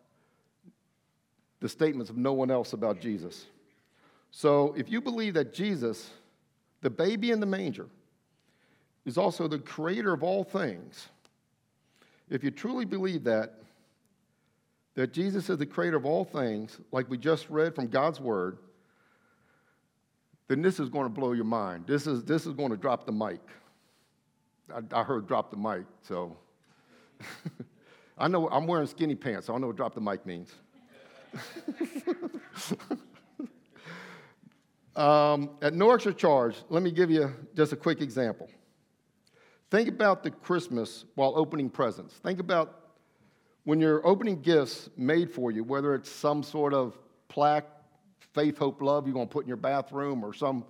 the 1.62 1.70
statements 1.70 2.10
of 2.10 2.17
no 2.17 2.34
one 2.34 2.51
else 2.51 2.74
about 2.74 3.00
Jesus. 3.00 3.48
So 4.32 4.75
if 4.77 4.91
you 4.91 5.00
believe 5.00 5.36
that 5.36 5.53
Jesus, 5.53 6.10
the 6.82 6.89
baby 6.89 7.32
in 7.32 7.39
the 7.39 7.46
manger, 7.46 7.88
is 9.05 9.17
also 9.17 9.48
the 9.48 9.60
creator 9.60 10.12
of 10.12 10.22
all 10.22 10.44
things, 10.44 11.08
if 12.29 12.44
you 12.44 12.51
truly 12.51 12.86
believe 12.86 13.24
that, 13.25 13.53
that 14.96 15.13
Jesus 15.13 15.50
is 15.50 15.58
the 15.58 15.65
creator 15.65 15.98
of 15.98 16.05
all 16.05 16.24
things, 16.25 16.79
like 16.91 17.10
we 17.10 17.17
just 17.17 17.50
read 17.50 17.75
from 17.75 17.88
God's 17.88 18.20
word, 18.20 18.58
then 20.48 20.62
this 20.62 20.79
is 20.79 20.89
going 20.89 21.05
to 21.05 21.10
blow 21.10 21.34
your 21.34 21.46
mind. 21.46 21.86
This 21.88 22.08
is, 22.08 22.24
this 22.24 22.46
is 22.46 22.53
going 22.53 22.70
to 22.70 22.77
drop 22.77 23.05
the 23.05 23.12
mic. 23.12 23.39
I, 24.74 24.82
I 25.00 25.03
heard 25.03 25.27
drop 25.27 25.51
the 25.51 25.58
mic, 25.58 25.86
so 26.01 26.38
I 28.17 28.27
know 28.27 28.50
I'm 28.50 28.65
wearing 28.67 28.88
skinny 28.88 29.15
pants, 29.15 29.48
so 29.48 29.55
I 29.55 29.58
know 29.58 29.67
what 29.67 29.75
drop 29.75 29.94
the 29.94 30.01
mic 30.01 30.25
means. 30.25 30.53
um, 34.96 35.51
at 35.62 35.74
no 35.74 35.91
extra 35.91 36.13
charge, 36.13 36.55
let 36.70 36.82
me 36.82 36.91
give 36.91 37.12
you 37.12 37.32
just 37.55 37.74
a 37.74 37.75
quick 37.75 38.01
example. 38.01 38.50
Think 39.75 39.89
about 39.89 40.24
the 40.24 40.32
Christmas 40.32 41.03
while 41.15 41.34
opening 41.36 41.70
presents. 41.70 42.13
Think 42.13 42.39
about 42.39 42.79
when 43.65 43.82
you're 43.82 44.08
opening 44.08 44.39
gifts 44.39 44.89
made 44.96 45.29
for 45.29 45.51
you, 45.51 45.65
whether 45.65 45.94
it's 45.94 46.10
some 46.10 46.44
sort 46.44 46.74
of 46.74 46.98
plaque, 47.27 47.67
faith, 48.34 48.58
hope, 48.58 48.82
love 48.82 49.05
you're 49.05 49.13
going 49.13 49.27
to 49.27 49.34
put 49.34 49.44
in 49.44 49.50
your 49.50 49.58
bathroom, 49.58 50.24
or 50.24 50.32
some 50.32 50.63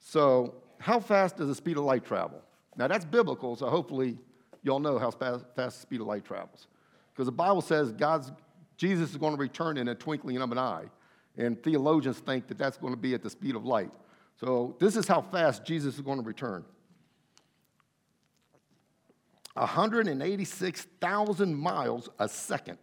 so, 0.00 0.54
how 0.78 0.98
fast 0.98 1.36
does 1.36 1.48
the 1.48 1.54
speed 1.54 1.76
of 1.76 1.84
light 1.84 2.04
travel? 2.04 2.40
Now, 2.76 2.88
that's 2.88 3.04
biblical, 3.04 3.54
so 3.54 3.68
hopefully 3.68 4.18
y'all 4.62 4.80
know 4.80 4.98
how 4.98 5.10
fast, 5.10 5.44
fast 5.54 5.76
the 5.76 5.82
speed 5.82 6.00
of 6.00 6.06
light 6.06 6.24
travels. 6.24 6.68
Because 7.12 7.26
the 7.26 7.32
Bible 7.32 7.60
says 7.60 7.92
God's 7.92 8.32
Jesus 8.76 9.10
is 9.10 9.16
going 9.16 9.34
to 9.34 9.40
return 9.40 9.76
in 9.76 9.88
a 9.88 9.94
twinkling 9.94 10.36
of 10.38 10.52
an 10.52 10.58
eye. 10.58 10.84
And 11.36 11.60
theologians 11.62 12.18
think 12.18 12.46
that 12.48 12.58
that's 12.58 12.76
going 12.76 12.92
to 12.92 12.98
be 12.98 13.14
at 13.14 13.22
the 13.22 13.30
speed 13.30 13.56
of 13.56 13.64
light. 13.64 13.90
So 14.36 14.76
this 14.78 14.96
is 14.96 15.06
how 15.06 15.22
fast 15.22 15.64
Jesus 15.64 15.94
is 15.94 16.00
going 16.00 16.18
to 16.18 16.24
return 16.24 16.64
186,000 19.54 21.54
miles 21.54 22.08
a 22.18 22.28
second. 22.28 22.78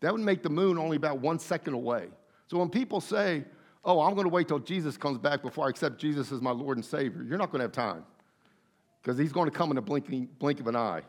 That 0.00 0.12
would 0.12 0.22
make 0.22 0.42
the 0.42 0.50
moon 0.50 0.78
only 0.78 0.96
about 0.96 1.20
one 1.20 1.38
second 1.38 1.74
away. 1.74 2.08
So 2.48 2.58
when 2.58 2.68
people 2.68 3.00
say, 3.00 3.44
Oh, 3.84 4.00
I'm 4.00 4.14
going 4.14 4.24
to 4.24 4.30
wait 4.30 4.48
till 4.48 4.58
Jesus 4.58 4.96
comes 4.96 5.18
back 5.18 5.42
before 5.42 5.66
I 5.66 5.68
accept 5.68 5.98
Jesus 5.98 6.32
as 6.32 6.40
my 6.40 6.52
Lord 6.52 6.78
and 6.78 6.84
Savior, 6.84 7.22
you're 7.22 7.36
not 7.36 7.50
going 7.50 7.60
to 7.60 7.64
have 7.64 7.72
time 7.72 8.04
because 9.02 9.18
he's 9.18 9.32
going 9.32 9.50
to 9.50 9.56
come 9.56 9.70
in 9.70 9.76
a 9.76 9.82
blinking, 9.82 10.30
blink 10.38 10.58
of 10.58 10.66
an 10.66 10.76
eye. 10.76 11.02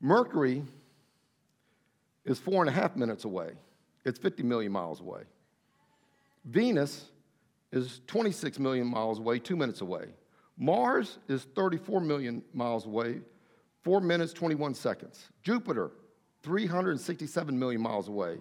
Mercury 0.00 0.62
is 2.28 2.38
four 2.38 2.62
and 2.62 2.68
a 2.68 2.72
half 2.72 2.94
minutes 2.94 3.24
away. 3.24 3.52
It's 4.04 4.18
50 4.18 4.42
million 4.42 4.70
miles 4.70 5.00
away. 5.00 5.22
Venus 6.44 7.06
is 7.72 8.00
26 8.06 8.58
million 8.58 8.86
miles 8.86 9.18
away, 9.18 9.38
two 9.38 9.56
minutes 9.56 9.80
away. 9.80 10.06
Mars 10.56 11.18
is 11.28 11.44
34 11.54 12.00
million 12.00 12.42
miles 12.52 12.84
away, 12.86 13.20
four 13.82 14.00
minutes, 14.00 14.32
21 14.32 14.74
seconds. 14.74 15.28
Jupiter, 15.42 15.90
367 16.42 17.58
million 17.58 17.80
miles 17.80 18.08
away, 18.08 18.38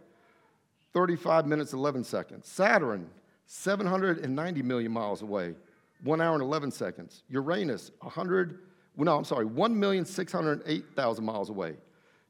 35 0.93 1.45
minutes, 1.45 1.73
11 1.73 2.03
seconds. 2.03 2.47
Saturn, 2.47 3.09
790 3.45 4.61
million 4.63 4.91
miles 4.91 5.21
away, 5.21 5.55
one 6.03 6.19
hour 6.19 6.33
and 6.33 6.43
11 6.43 6.71
seconds. 6.71 7.23
Uranus, 7.29 7.91
100, 8.01 8.59
well, 8.97 9.05
no, 9.05 9.17
I'm 9.17 9.23
sorry, 9.23 9.45
1,608,000 9.45 11.19
miles 11.21 11.49
away. 11.49 11.75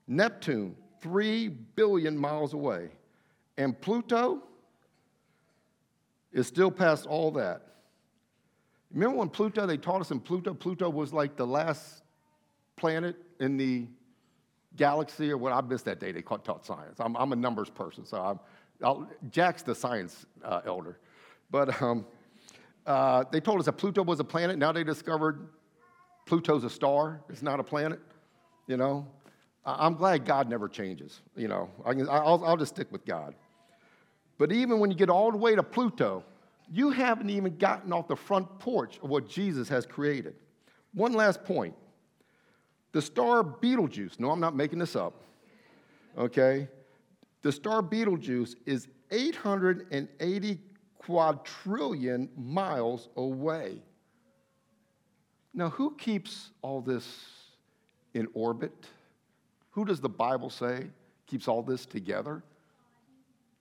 Neptune, 0.08 0.76
3 1.02 1.48
billion 1.48 2.18
miles 2.18 2.54
away. 2.54 2.90
And 3.58 3.80
Pluto 3.80 4.44
is 6.32 6.48
still 6.48 6.72
past 6.72 7.06
all 7.06 7.32
that. 7.32 7.62
Remember 8.94 9.18
when 9.18 9.30
Pluto, 9.30 9.66
they 9.66 9.78
taught 9.78 10.02
us 10.02 10.12
in 10.12 10.20
Pluto, 10.20 10.54
Pluto 10.54 10.90
was 10.90 11.12
like 11.12 11.36
the 11.36 11.46
last 11.46 12.04
planet 12.76 13.16
in 13.40 13.58
the 13.58 13.88
galaxy, 14.76 15.32
or 15.32 15.38
what 15.38 15.52
I 15.52 15.62
missed 15.62 15.86
that 15.86 16.00
day, 16.00 16.12
they 16.12 16.22
taught 16.22 16.66
science. 16.66 17.00
I'm, 17.00 17.16
I'm 17.18 17.32
a 17.34 17.36
numbers 17.36 17.70
person, 17.70 18.06
so 18.06 18.22
I'm, 18.22 18.40
I'll, 18.84 19.10
Jack's 19.30 19.64
the 19.64 19.76
science 19.76 20.26
uh, 20.44 20.62
elder. 20.66 21.00
But 21.50 21.82
um, 21.82 22.06
uh, 22.86 23.26
they 23.32 23.40
told 23.40 23.60
us 23.60 23.66
that 23.66 23.74
Pluto 23.74 24.04
was 24.04 24.20
a 24.20 24.24
planet. 24.24 24.58
Now 24.58 24.72
they 24.72 24.84
discovered 24.84 25.48
Pluto's 26.26 26.64
a 26.64 26.70
star, 26.70 27.22
it's 27.30 27.42
not 27.42 27.60
a 27.60 27.64
planet, 27.64 28.00
you 28.68 28.78
know. 28.78 29.08
I'm 29.68 29.96
glad 29.96 30.26
God 30.26 30.50
never 30.50 30.70
changes. 30.70 31.22
You 31.36 31.50
know, 31.50 31.70
I 31.86 31.94
will 31.94 32.10
I'll 32.46 32.58
just 32.58 32.74
stick 32.74 32.90
with 32.92 33.06
God. 33.06 33.36
But 34.38 34.52
even 34.52 34.80
when 34.80 34.90
you 34.90 34.98
get 34.98 35.10
all 35.10 35.32
the 35.32 35.38
way 35.38 35.56
to 35.56 35.64
Pluto, 35.64 36.24
you 36.72 36.90
haven't 36.92 37.30
even 37.30 37.58
gotten 37.58 37.92
off 37.92 38.08
the 38.08 38.16
front 38.16 38.60
porch 38.60 38.98
of 39.04 39.10
what 39.10 39.28
Jesus 39.28 39.68
has 39.68 39.86
created. 39.86 40.36
One 40.94 41.14
last 41.14 41.44
point 41.44 41.76
the 42.94 43.02
star 43.02 43.44
Betelgeuse, 43.44 44.20
no, 44.20 44.32
I'm 44.32 44.40
not 44.40 44.56
making 44.56 44.80
this 44.80 44.96
up, 44.96 45.22
okay? 46.18 46.68
The 47.42 47.52
star 47.52 47.82
Betelgeuse 47.82 48.56
is 48.66 48.88
880 49.12 50.60
quadrillion 50.98 52.30
miles 52.36 53.10
away. 53.18 53.82
Now, 55.54 55.70
who 55.70 55.96
keeps 55.96 56.52
all 56.62 56.82
this 56.82 57.26
in 58.14 58.28
orbit? 58.34 58.88
Who 59.78 59.86
does 59.86 60.02
the 60.02 60.10
Bible 60.10 60.50
say 60.50 60.88
keeps 61.28 61.48
all 61.48 61.62
this 61.62 61.86
together? 61.86 62.42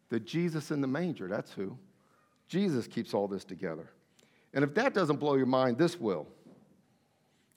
The 0.08 0.18
Jesus 0.18 0.70
in 0.70 0.80
the 0.80 0.86
manger, 0.86 1.28
that's 1.28 1.52
who. 1.52 1.76
Jesus 2.48 2.86
keeps 2.86 3.12
all 3.12 3.28
this 3.28 3.44
together. 3.44 3.90
And 4.54 4.64
if 4.64 4.72
that 4.76 4.94
doesn't 4.94 5.16
blow 5.16 5.34
your 5.34 5.44
mind, 5.44 5.76
this 5.76 6.00
will. 6.00 6.26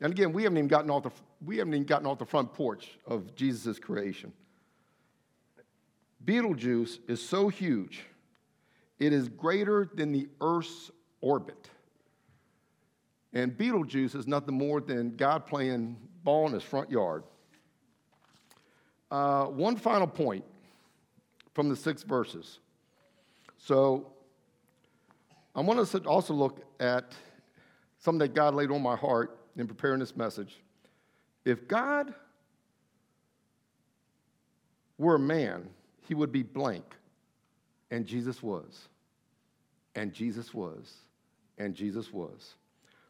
And 0.02 0.12
again, 0.12 0.34
we 0.34 0.44
haven't 0.44 0.58
even 0.58 0.68
gotten 0.68 0.92
off 0.92 1.04
the, 1.04 1.12
we 1.46 1.56
haven't 1.56 1.74
even 1.74 1.86
gotten 1.86 2.06
off 2.06 2.20
the 2.20 2.26
front 2.26 2.54
porch 2.54 3.00
of 3.08 3.34
Jesus' 3.34 3.80
creation. 3.80 4.34
Betelgeuse 6.26 7.00
is 7.08 7.26
so 7.26 7.48
huge, 7.48 8.04
it 9.00 9.14
is 9.14 9.30
greater 9.30 9.90
than 9.94 10.12
the 10.12 10.28
Earth's 10.42 10.92
orbit. 11.22 11.70
And 13.32 13.58
Betelgeuse 13.58 14.16
is 14.16 14.28
nothing 14.28 14.58
more 14.58 14.82
than 14.82 15.16
God 15.16 15.48
playing 15.48 15.96
ball 16.26 16.48
in 16.48 16.54
his 16.54 16.64
front 16.64 16.92
yard. 16.92 17.24
Uh, 19.12 19.46
one 19.46 19.76
final 19.76 20.08
point 20.08 20.46
from 21.54 21.70
the 21.70 21.76
six 21.76 22.04
verses. 22.04 22.60
So 23.58 24.12
I 25.56 25.62
want 25.62 25.80
us 25.80 25.92
to 25.92 26.00
also 26.04 26.34
look 26.34 26.62
at 26.80 27.14
something 27.98 28.20
that 28.20 28.34
God 28.34 28.54
laid 28.54 28.72
on 28.72 28.82
my 28.82 28.96
heart 28.96 29.38
in 29.58 29.68
preparing 29.68 30.00
this 30.00 30.16
message. 30.16 30.58
If 31.44 31.68
God 31.68 32.14
were 34.98 35.16
a 35.16 35.20
man, 35.20 35.70
he 36.08 36.14
would 36.14 36.32
be 36.32 36.44
blank. 36.44 36.86
And 37.92 38.06
Jesus 38.06 38.44
was. 38.44 38.88
And 39.96 40.14
Jesus 40.14 40.54
was. 40.54 40.94
And 41.58 41.74
Jesus 41.74 42.14
was. 42.14 42.54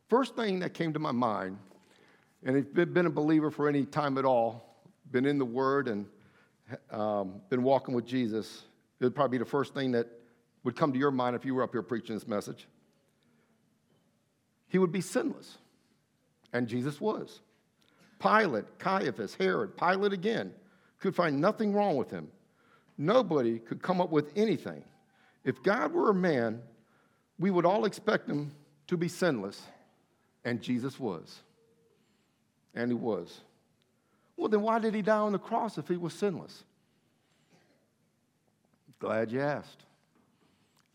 First 0.08 0.36
thing 0.36 0.60
that 0.60 0.74
came 0.74 0.94
to 0.94 1.00
my 1.00 1.12
mind, 1.12 1.58
and 2.44 2.56
if 2.58 2.66
you've 2.76 2.94
been 2.94 3.06
a 3.06 3.12
believer 3.12 3.52
for 3.52 3.68
any 3.68 3.86
time 3.86 4.18
at 4.18 4.26
all, 4.26 4.69
been 5.12 5.26
in 5.26 5.38
the 5.38 5.46
Word 5.46 5.88
and 5.88 6.06
um, 6.92 7.42
been 7.50 7.64
walking 7.64 7.96
with 7.96 8.06
Jesus, 8.06 8.64
it 9.00 9.04
would 9.04 9.16
probably 9.16 9.38
be 9.38 9.44
the 9.44 9.50
first 9.50 9.74
thing 9.74 9.92
that 9.92 10.08
would 10.64 10.76
come 10.76 10.92
to 10.94 11.00
your 11.00 11.12
mind 11.12 11.36
if 11.36 11.46
you 11.46 11.56
were 11.56 11.64
up 11.64 11.72
here 11.72 11.82
preaching 11.82 12.16
this 12.16 12.28
message. 12.28 12.68
He 14.68 14.78
would 14.78 14.92
be 14.92 15.02
sinless. 15.02 15.58
And 16.54 16.68
Jesus 16.68 17.00
was. 17.00 17.42
Pilate, 18.20 18.80
Caiaphas, 18.80 19.36
Herod, 19.36 19.78
Pilate 19.78 20.14
again 20.14 20.54
could 21.00 21.16
find 21.16 21.40
nothing 21.40 21.74
wrong 21.74 21.96
with 21.96 22.12
him. 22.12 22.28
Nobody 22.98 23.60
could 23.60 23.82
come 23.82 24.02
up 24.02 24.12
with 24.12 24.32
anything. 24.36 24.84
If 25.46 25.64
God 25.64 25.94
were 25.94 26.10
a 26.10 26.14
man, 26.14 26.62
we 27.40 27.50
would 27.50 27.66
all 27.66 27.86
expect 27.86 28.28
him 28.28 28.52
to 28.88 28.98
be 28.98 29.08
sinless, 29.08 29.62
and 30.44 30.62
Jesus 30.62 31.00
was. 31.00 31.40
And 32.76 32.92
he 32.92 32.96
was. 32.96 33.42
Well, 34.40 34.48
then 34.48 34.62
why 34.62 34.80
did 34.80 34.96
he 34.96 35.02
die 35.02 35.18
on 35.18 35.34
the 35.34 35.38
cross 35.38 35.78
if 35.78 35.90
he 35.90 35.98
was 35.98 36.14
sinless? 36.14 36.64
Glad 39.00 39.34
you 39.34 39.42
asked. 39.42 39.84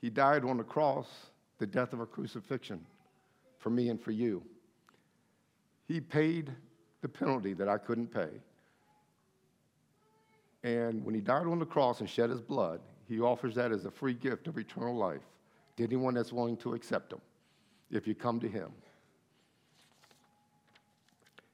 He 0.00 0.08
died 0.08 0.44
on 0.44 0.56
the 0.56 0.64
cross, 0.64 1.06
the 1.58 1.66
death 1.66 1.92
of 1.92 2.00
a 2.00 2.06
crucifixion, 2.06 2.86
for 3.58 3.68
me 3.68 3.90
and 3.90 4.00
for 4.00 4.12
you. 4.12 4.42
He 5.86 6.00
paid 6.00 6.50
the 7.02 7.08
penalty 7.08 7.52
that 7.52 7.68
I 7.68 7.76
couldn't 7.76 8.06
pay. 8.06 8.30
And 10.62 11.04
when 11.04 11.14
he 11.14 11.20
died 11.20 11.46
on 11.46 11.58
the 11.58 11.66
cross 11.66 12.00
and 12.00 12.08
shed 12.08 12.30
his 12.30 12.40
blood, 12.40 12.80
he 13.06 13.20
offers 13.20 13.54
that 13.56 13.72
as 13.72 13.84
a 13.84 13.90
free 13.90 14.14
gift 14.14 14.48
of 14.48 14.56
eternal 14.56 14.96
life 14.96 15.20
to 15.76 15.84
anyone 15.84 16.14
that's 16.14 16.32
willing 16.32 16.56
to 16.58 16.72
accept 16.72 17.12
him 17.12 17.20
if 17.90 18.06
you 18.08 18.14
come 18.14 18.40
to 18.40 18.48
him. 18.48 18.72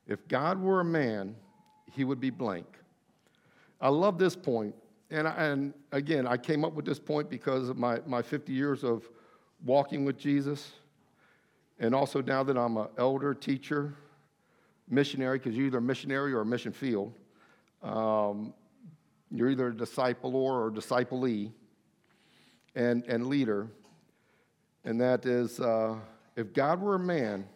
If 0.06 0.28
God 0.28 0.60
were 0.60 0.80
a 0.80 0.84
man, 0.84 1.34
he 1.92 2.04
would 2.04 2.20
be 2.20 2.30
blank. 2.30 2.66
I 3.80 3.88
love 3.88 4.18
this 4.18 4.36
point. 4.36 4.74
And, 5.10 5.26
I, 5.26 5.32
and 5.32 5.74
again, 5.92 6.26
I 6.26 6.36
came 6.36 6.64
up 6.64 6.74
with 6.74 6.84
this 6.84 7.00
point 7.00 7.28
because 7.28 7.68
of 7.68 7.76
my, 7.76 8.00
my 8.06 8.22
50 8.22 8.52
years 8.52 8.84
of 8.84 9.08
walking 9.64 10.04
with 10.04 10.18
Jesus. 10.18 10.72
And 11.78 11.94
also 11.94 12.20
now 12.20 12.42
that 12.44 12.56
I'm 12.56 12.76
an 12.76 12.88
elder, 12.98 13.34
teacher, 13.34 13.94
missionary, 14.88 15.38
because 15.38 15.56
you're 15.56 15.66
either 15.66 15.78
a 15.78 15.82
missionary 15.82 16.32
or 16.32 16.42
a 16.42 16.46
mission 16.46 16.72
field. 16.72 17.12
Um, 17.82 18.52
you're 19.30 19.50
either 19.50 19.68
a 19.68 19.76
disciple 19.76 20.36
or 20.36 20.68
a 20.68 20.70
disciplee 20.70 21.50
and, 22.74 23.04
and 23.04 23.26
leader. 23.26 23.68
And 24.84 25.00
that 25.00 25.26
is 25.26 25.60
uh, 25.60 25.96
if 26.36 26.52
God 26.52 26.80
were 26.80 26.96
a 26.96 27.00
man, 27.00 27.46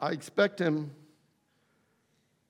I 0.00 0.10
expect 0.10 0.58
him 0.58 0.90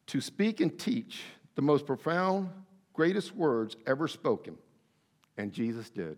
to 0.06 0.20
speak 0.20 0.60
and 0.60 0.78
teach 0.78 1.22
the 1.54 1.62
most 1.62 1.86
profound, 1.86 2.50
greatest 2.92 3.34
words 3.34 3.76
ever 3.86 4.08
spoken. 4.08 4.56
And 5.36 5.52
Jesus 5.52 5.90
did. 5.90 6.16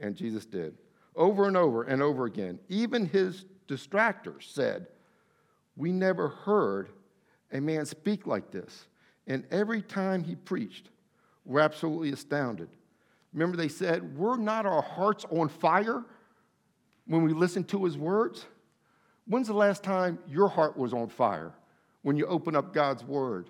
And 0.00 0.16
Jesus 0.16 0.46
did. 0.46 0.76
Over 1.16 1.46
and 1.46 1.56
over 1.56 1.84
and 1.84 2.02
over 2.02 2.24
again. 2.24 2.58
Even 2.68 3.06
his 3.06 3.44
distractors 3.68 4.42
said, 4.52 4.86
We 5.76 5.92
never 5.92 6.28
heard 6.28 6.90
a 7.52 7.60
man 7.60 7.86
speak 7.86 8.26
like 8.26 8.50
this. 8.50 8.86
And 9.26 9.44
every 9.50 9.80
time 9.80 10.24
he 10.24 10.34
preached, 10.34 10.88
we're 11.44 11.60
absolutely 11.60 12.10
astounded. 12.10 12.68
Remember, 13.32 13.56
they 13.56 13.68
said, 13.68 14.16
We're 14.16 14.36
not 14.36 14.66
our 14.66 14.82
hearts 14.82 15.24
on 15.30 15.48
fire 15.48 16.04
when 17.06 17.22
we 17.22 17.32
listened 17.32 17.68
to 17.68 17.84
his 17.84 17.96
words? 17.96 18.46
When's 19.26 19.46
the 19.46 19.54
last 19.54 19.82
time 19.82 20.18
your 20.28 20.48
heart 20.48 20.76
was 20.76 20.92
on 20.92 21.08
fire 21.08 21.52
when 22.04 22.16
you 22.16 22.26
open 22.26 22.54
up 22.54 22.72
God's 22.72 23.02
word 23.02 23.48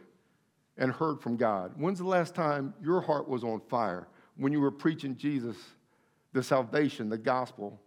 and 0.79 0.91
heard 0.91 1.21
from 1.21 1.37
God? 1.37 1.73
When's 1.77 1.99
the 1.99 2.07
last 2.07 2.35
time 2.35 2.73
your 2.81 3.01
heart 3.01 3.29
was 3.29 3.45
on 3.45 3.61
fire 3.69 4.07
when 4.37 4.53
you 4.53 4.61
were 4.61 4.71
preaching 4.71 5.17
Jesus, 5.17 5.57
the 6.33 6.43
salvation, 6.43 7.09
the 7.09 7.19
gospel 7.19 7.79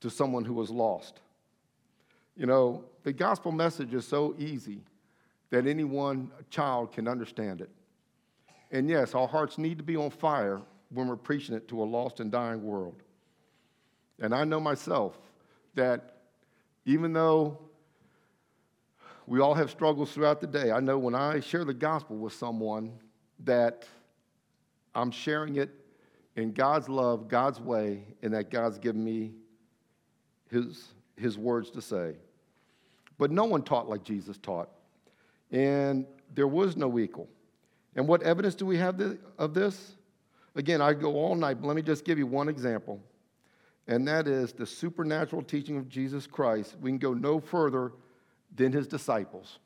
to 0.00 0.10
someone 0.10 0.44
who 0.44 0.54
was 0.54 0.70
lost? 0.70 1.20
You 2.36 2.46
know, 2.46 2.84
the 3.02 3.12
gospel 3.12 3.52
message 3.52 3.92
is 3.92 4.08
so 4.08 4.34
easy 4.38 4.80
that 5.50 5.66
any 5.66 5.84
one 5.84 6.30
child 6.48 6.92
can 6.92 7.06
understand 7.06 7.60
it. 7.60 7.70
And 8.70 8.88
yes, 8.88 9.14
our 9.14 9.28
hearts 9.28 9.58
need 9.58 9.76
to 9.76 9.84
be 9.84 9.96
on 9.96 10.08
fire 10.08 10.62
when 10.88 11.06
we're 11.06 11.16
preaching 11.16 11.54
it 11.54 11.68
to 11.68 11.82
a 11.82 11.84
lost 11.84 12.20
and 12.20 12.32
dying 12.32 12.62
world. 12.62 13.02
And 14.18 14.34
I 14.34 14.44
know 14.44 14.58
myself 14.58 15.18
that 15.74 16.16
even 16.86 17.12
though 17.12 17.58
we 19.32 19.40
all 19.40 19.54
have 19.54 19.70
struggles 19.70 20.12
throughout 20.12 20.42
the 20.42 20.46
day, 20.46 20.70
I 20.70 20.80
know 20.80 20.98
when 20.98 21.14
I 21.14 21.40
share 21.40 21.64
the 21.64 21.72
gospel 21.72 22.18
with 22.18 22.34
someone 22.34 22.92
that 23.44 23.86
I'm 24.94 25.10
sharing 25.10 25.56
it 25.56 25.70
in 26.36 26.52
God's 26.52 26.86
love, 26.86 27.28
God's 27.28 27.58
way, 27.58 28.04
and 28.20 28.34
that 28.34 28.50
God's 28.50 28.76
given 28.78 29.02
me 29.02 29.32
his, 30.50 30.92
his 31.16 31.38
words 31.38 31.70
to 31.70 31.80
say. 31.80 32.16
But 33.16 33.30
no 33.30 33.46
one 33.46 33.62
taught 33.62 33.88
like 33.88 34.04
Jesus 34.04 34.36
taught, 34.36 34.68
and 35.50 36.04
there 36.34 36.46
was 36.46 36.76
no 36.76 36.98
equal. 36.98 37.26
And 37.96 38.06
what 38.06 38.22
evidence 38.22 38.54
do 38.54 38.66
we 38.66 38.76
have 38.76 39.00
of 39.38 39.54
this? 39.54 39.94
Again, 40.56 40.82
I 40.82 40.92
go 40.92 41.14
all 41.14 41.34
night, 41.36 41.58
but 41.58 41.68
let 41.68 41.76
me 41.76 41.80
just 41.80 42.04
give 42.04 42.18
you 42.18 42.26
one 42.26 42.50
example, 42.50 43.00
and 43.88 44.06
that 44.06 44.28
is 44.28 44.52
the 44.52 44.66
supernatural 44.66 45.40
teaching 45.40 45.78
of 45.78 45.88
Jesus 45.88 46.26
Christ. 46.26 46.76
We 46.82 46.90
can 46.90 46.98
go 46.98 47.14
no 47.14 47.40
further 47.40 47.92
than 48.54 48.72
his 48.72 48.86
disciples. 48.86 49.58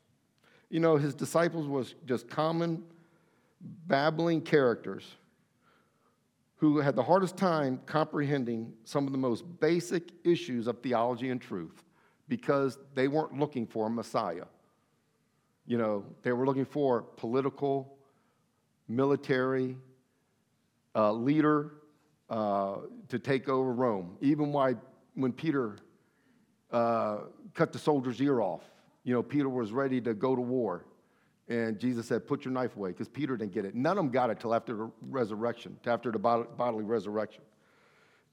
You 0.69 0.79
know, 0.79 0.97
his 0.97 1.15
disciples 1.15 1.67
was 1.67 1.95
just 2.05 2.29
common, 2.29 2.83
babbling 3.61 4.41
characters 4.41 5.15
who 6.57 6.79
had 6.79 6.95
the 6.95 7.03
hardest 7.03 7.37
time 7.37 7.79
comprehending 7.85 8.73
some 8.83 9.05
of 9.05 9.11
the 9.11 9.17
most 9.17 9.43
basic 9.59 10.09
issues 10.23 10.67
of 10.67 10.81
theology 10.81 11.29
and 11.29 11.39
truth 11.39 11.83
because 12.27 12.77
they 12.95 13.07
weren't 13.07 13.37
looking 13.37 13.65
for 13.65 13.87
a 13.87 13.89
Messiah. 13.89 14.45
You 15.65 15.77
know, 15.77 16.05
they 16.23 16.31
were 16.31 16.45
looking 16.45 16.65
for 16.65 17.01
political 17.01 17.97
military 18.87 19.77
uh, 20.95 21.11
leader 21.11 21.73
uh, 22.29 22.77
to 23.09 23.19
take 23.19 23.47
over 23.49 23.71
Rome. 23.71 24.17
Even 24.21 24.51
why, 24.51 24.75
when 25.13 25.31
Peter 25.31 25.77
uh, 26.71 27.19
cut 27.53 27.71
the 27.71 27.79
soldier's 27.79 28.19
ear 28.19 28.41
off, 28.41 28.63
you 29.07 29.13
know, 29.13 29.23
Peter 29.23 29.47
was 29.47 29.71
ready 29.71 30.01
to 30.01 30.13
go 30.13 30.35
to 30.35 30.41
war. 30.41 30.83
And 31.47 31.79
Jesus 31.79 32.05
said, 32.05 32.27
Put 32.27 32.43
your 32.43 32.53
knife 32.53 32.75
away, 32.75 32.89
because 32.89 33.07
Peter 33.07 33.37
didn't 33.37 33.53
get 33.53 33.63
it. 33.63 33.73
None 33.73 33.97
of 33.97 34.03
them 34.03 34.11
got 34.11 34.29
it 34.29 34.41
till 34.41 34.53
after 34.53 34.75
the 34.75 34.91
resurrection, 35.01 35.79
after 35.85 36.11
the 36.11 36.19
bodily 36.19 36.83
resurrection. 36.83 37.41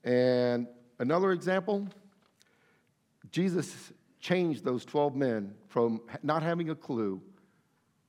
And 0.02 0.66
another 0.98 1.30
example 1.30 1.88
Jesus 3.30 3.92
changed 4.18 4.64
those 4.64 4.84
12 4.84 5.14
men 5.14 5.54
from 5.68 6.00
not 6.24 6.42
having 6.42 6.70
a 6.70 6.74
clue 6.74 7.22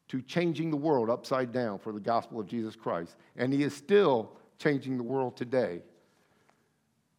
to 0.08 0.24
changing 0.24 0.72
the 0.72 0.78
world 0.78 1.08
upside 1.08 1.52
down 1.52 1.78
for 1.78 1.94
the 1.94 2.00
gospel 2.00 2.40
of 2.40 2.48
Jesus 2.48 2.76
Christ. 2.76 3.16
And 3.38 3.54
he 3.54 3.62
is 3.62 3.76
still 3.76 4.38
changing 4.58 4.98
the 4.98 5.04
world 5.04 5.38
today 5.38 5.84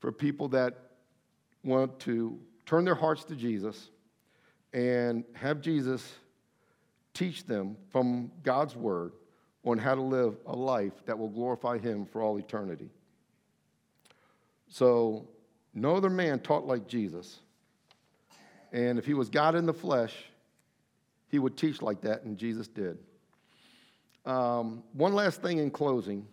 for 0.01 0.11
people 0.11 0.49
that 0.49 0.75
want 1.63 2.01
to 2.01 2.37
turn 2.65 2.85
their 2.85 2.97
hearts 2.97 3.23
to 3.25 3.37
Jesus 3.37 3.91
and 4.77 5.25
have 5.33 5.63
Jesus 5.63 6.07
teach 7.15 7.45
them 7.47 7.79
from 7.89 8.31
God's 8.43 8.77
Word 8.77 9.13
on 9.65 9.79
how 9.79 9.95
to 9.95 10.03
live 10.03 10.37
a 10.47 10.55
life 10.55 10.93
that 11.07 11.19
will 11.19 11.31
glorify 11.31 11.79
Him 11.79 12.05
for 12.05 12.21
all 12.21 12.39
eternity. 12.39 12.91
So, 14.69 15.27
no 15.73 15.97
other 15.97 16.11
man 16.11 16.41
taught 16.41 16.67
like 16.67 16.87
Jesus. 16.87 17.41
And 18.71 18.99
if 18.99 19.07
he 19.07 19.15
was 19.15 19.31
God 19.31 19.55
in 19.55 19.65
the 19.65 19.73
flesh, 19.73 20.15
he 21.29 21.39
would 21.39 21.57
teach 21.57 21.81
like 21.81 22.03
that, 22.03 22.25
and 22.25 22.37
Jesus 22.37 22.69
did. 22.69 22.99
Um, 24.27 24.83
one 24.93 25.15
last 25.15 25.41
thing 25.41 25.59
in 25.59 25.71
closing, 25.71 26.27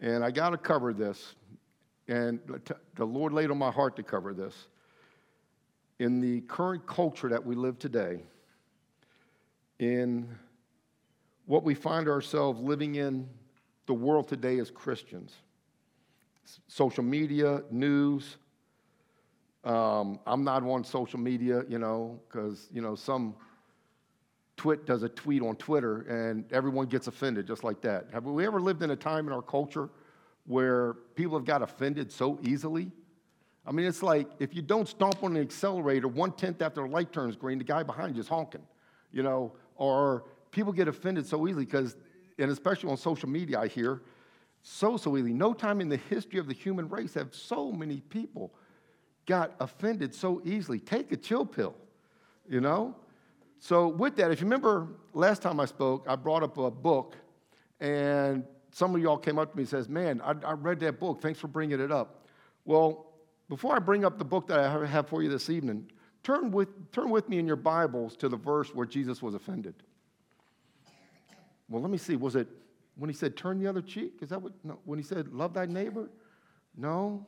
and 0.00 0.24
I 0.24 0.30
got 0.30 0.50
to 0.50 0.56
cover 0.56 0.94
this, 0.94 1.34
and 2.08 2.40
the 2.94 3.06
Lord 3.06 3.34
laid 3.34 3.50
on 3.50 3.58
my 3.58 3.70
heart 3.70 3.96
to 3.96 4.02
cover 4.02 4.32
this. 4.32 4.54
In 6.00 6.18
the 6.18 6.40
current 6.40 6.86
culture 6.86 7.28
that 7.28 7.44
we 7.44 7.54
live 7.54 7.78
today, 7.78 8.22
in 9.78 10.26
what 11.44 11.62
we 11.62 11.74
find 11.74 12.08
ourselves 12.08 12.58
living 12.58 12.94
in 12.94 13.28
the 13.84 13.92
world 13.92 14.26
today 14.26 14.58
as 14.60 14.70
Christians, 14.70 15.34
social 16.68 17.04
media, 17.04 17.62
news, 17.70 18.38
um, 19.62 20.18
I'm 20.26 20.42
not 20.42 20.62
on 20.62 20.84
social 20.84 21.20
media, 21.20 21.64
you 21.68 21.78
know, 21.78 22.18
because, 22.26 22.70
you 22.72 22.80
know, 22.80 22.94
some 22.94 23.34
twit 24.56 24.86
does 24.86 25.02
a 25.02 25.08
tweet 25.10 25.42
on 25.42 25.54
Twitter 25.56 26.00
and 26.08 26.50
everyone 26.50 26.86
gets 26.86 27.08
offended 27.08 27.46
just 27.46 27.62
like 27.62 27.82
that. 27.82 28.06
Have 28.10 28.24
we 28.24 28.46
ever 28.46 28.58
lived 28.58 28.82
in 28.82 28.90
a 28.90 28.96
time 28.96 29.26
in 29.26 29.34
our 29.34 29.42
culture 29.42 29.90
where 30.46 30.94
people 31.14 31.36
have 31.36 31.44
got 31.44 31.60
offended 31.60 32.10
so 32.10 32.38
easily? 32.42 32.90
I 33.70 33.72
mean, 33.72 33.86
it's 33.86 34.02
like 34.02 34.28
if 34.40 34.52
you 34.52 34.62
don't 34.62 34.88
stomp 34.88 35.22
on 35.22 35.34
the 35.34 35.40
accelerator 35.40 36.08
one 36.08 36.32
tenth 36.32 36.60
after 36.60 36.82
the 36.82 36.88
light 36.88 37.12
turns 37.12 37.36
green, 37.36 37.56
the 37.58 37.64
guy 37.64 37.84
behind 37.84 38.16
you 38.16 38.20
is 38.20 38.26
honking, 38.26 38.66
you 39.12 39.22
know, 39.22 39.52
or 39.76 40.24
people 40.50 40.72
get 40.72 40.88
offended 40.88 41.24
so 41.24 41.46
easily 41.46 41.66
because, 41.66 41.96
and 42.36 42.50
especially 42.50 42.90
on 42.90 42.96
social 42.96 43.28
media, 43.28 43.60
I 43.60 43.68
hear 43.68 44.02
so, 44.62 44.96
so 44.96 45.16
easily. 45.16 45.32
No 45.32 45.54
time 45.54 45.80
in 45.80 45.88
the 45.88 45.98
history 45.98 46.40
of 46.40 46.48
the 46.48 46.52
human 46.52 46.88
race 46.88 47.14
have 47.14 47.32
so 47.32 47.70
many 47.70 48.00
people 48.00 48.52
got 49.24 49.54
offended 49.60 50.16
so 50.16 50.42
easily. 50.44 50.80
Take 50.80 51.12
a 51.12 51.16
chill 51.16 51.46
pill, 51.46 51.76
you 52.48 52.60
know? 52.60 52.96
So, 53.60 53.86
with 53.86 54.16
that, 54.16 54.32
if 54.32 54.40
you 54.40 54.46
remember 54.46 54.88
last 55.14 55.42
time 55.42 55.60
I 55.60 55.66
spoke, 55.66 56.06
I 56.08 56.16
brought 56.16 56.42
up 56.42 56.58
a 56.58 56.72
book, 56.72 57.14
and 57.78 58.42
some 58.72 58.96
of 58.96 59.00
y'all 59.00 59.18
came 59.18 59.38
up 59.38 59.52
to 59.52 59.56
me 59.56 59.62
and 59.62 59.68
says, 59.68 59.88
Man, 59.88 60.20
I, 60.22 60.34
I 60.44 60.52
read 60.54 60.80
that 60.80 60.98
book. 60.98 61.22
Thanks 61.22 61.38
for 61.38 61.46
bringing 61.46 61.78
it 61.78 61.92
up. 61.92 62.26
Well, 62.64 63.09
before 63.50 63.74
I 63.74 63.80
bring 63.80 64.04
up 64.04 64.16
the 64.16 64.24
book 64.24 64.46
that 64.46 64.60
I 64.60 64.86
have 64.86 65.08
for 65.08 65.24
you 65.24 65.28
this 65.28 65.50
evening, 65.50 65.90
turn 66.22 66.52
with, 66.52 66.92
turn 66.92 67.10
with 67.10 67.28
me 67.28 67.40
in 67.40 67.48
your 67.48 67.56
Bibles 67.56 68.16
to 68.18 68.28
the 68.28 68.36
verse 68.36 68.72
where 68.72 68.86
Jesus 68.86 69.20
was 69.20 69.34
offended. 69.34 69.74
Well, 71.68 71.82
let 71.82 71.90
me 71.90 71.98
see. 71.98 72.14
Was 72.14 72.36
it 72.36 72.46
when 72.94 73.10
he 73.10 73.14
said, 73.14 73.36
Turn 73.36 73.58
the 73.58 73.66
other 73.66 73.82
cheek? 73.82 74.14
Is 74.22 74.28
that 74.28 74.40
what? 74.40 74.52
No. 74.62 74.78
When 74.84 75.00
he 75.00 75.04
said, 75.04 75.34
Love 75.34 75.52
thy 75.52 75.66
neighbor? 75.66 76.08
No. 76.76 77.26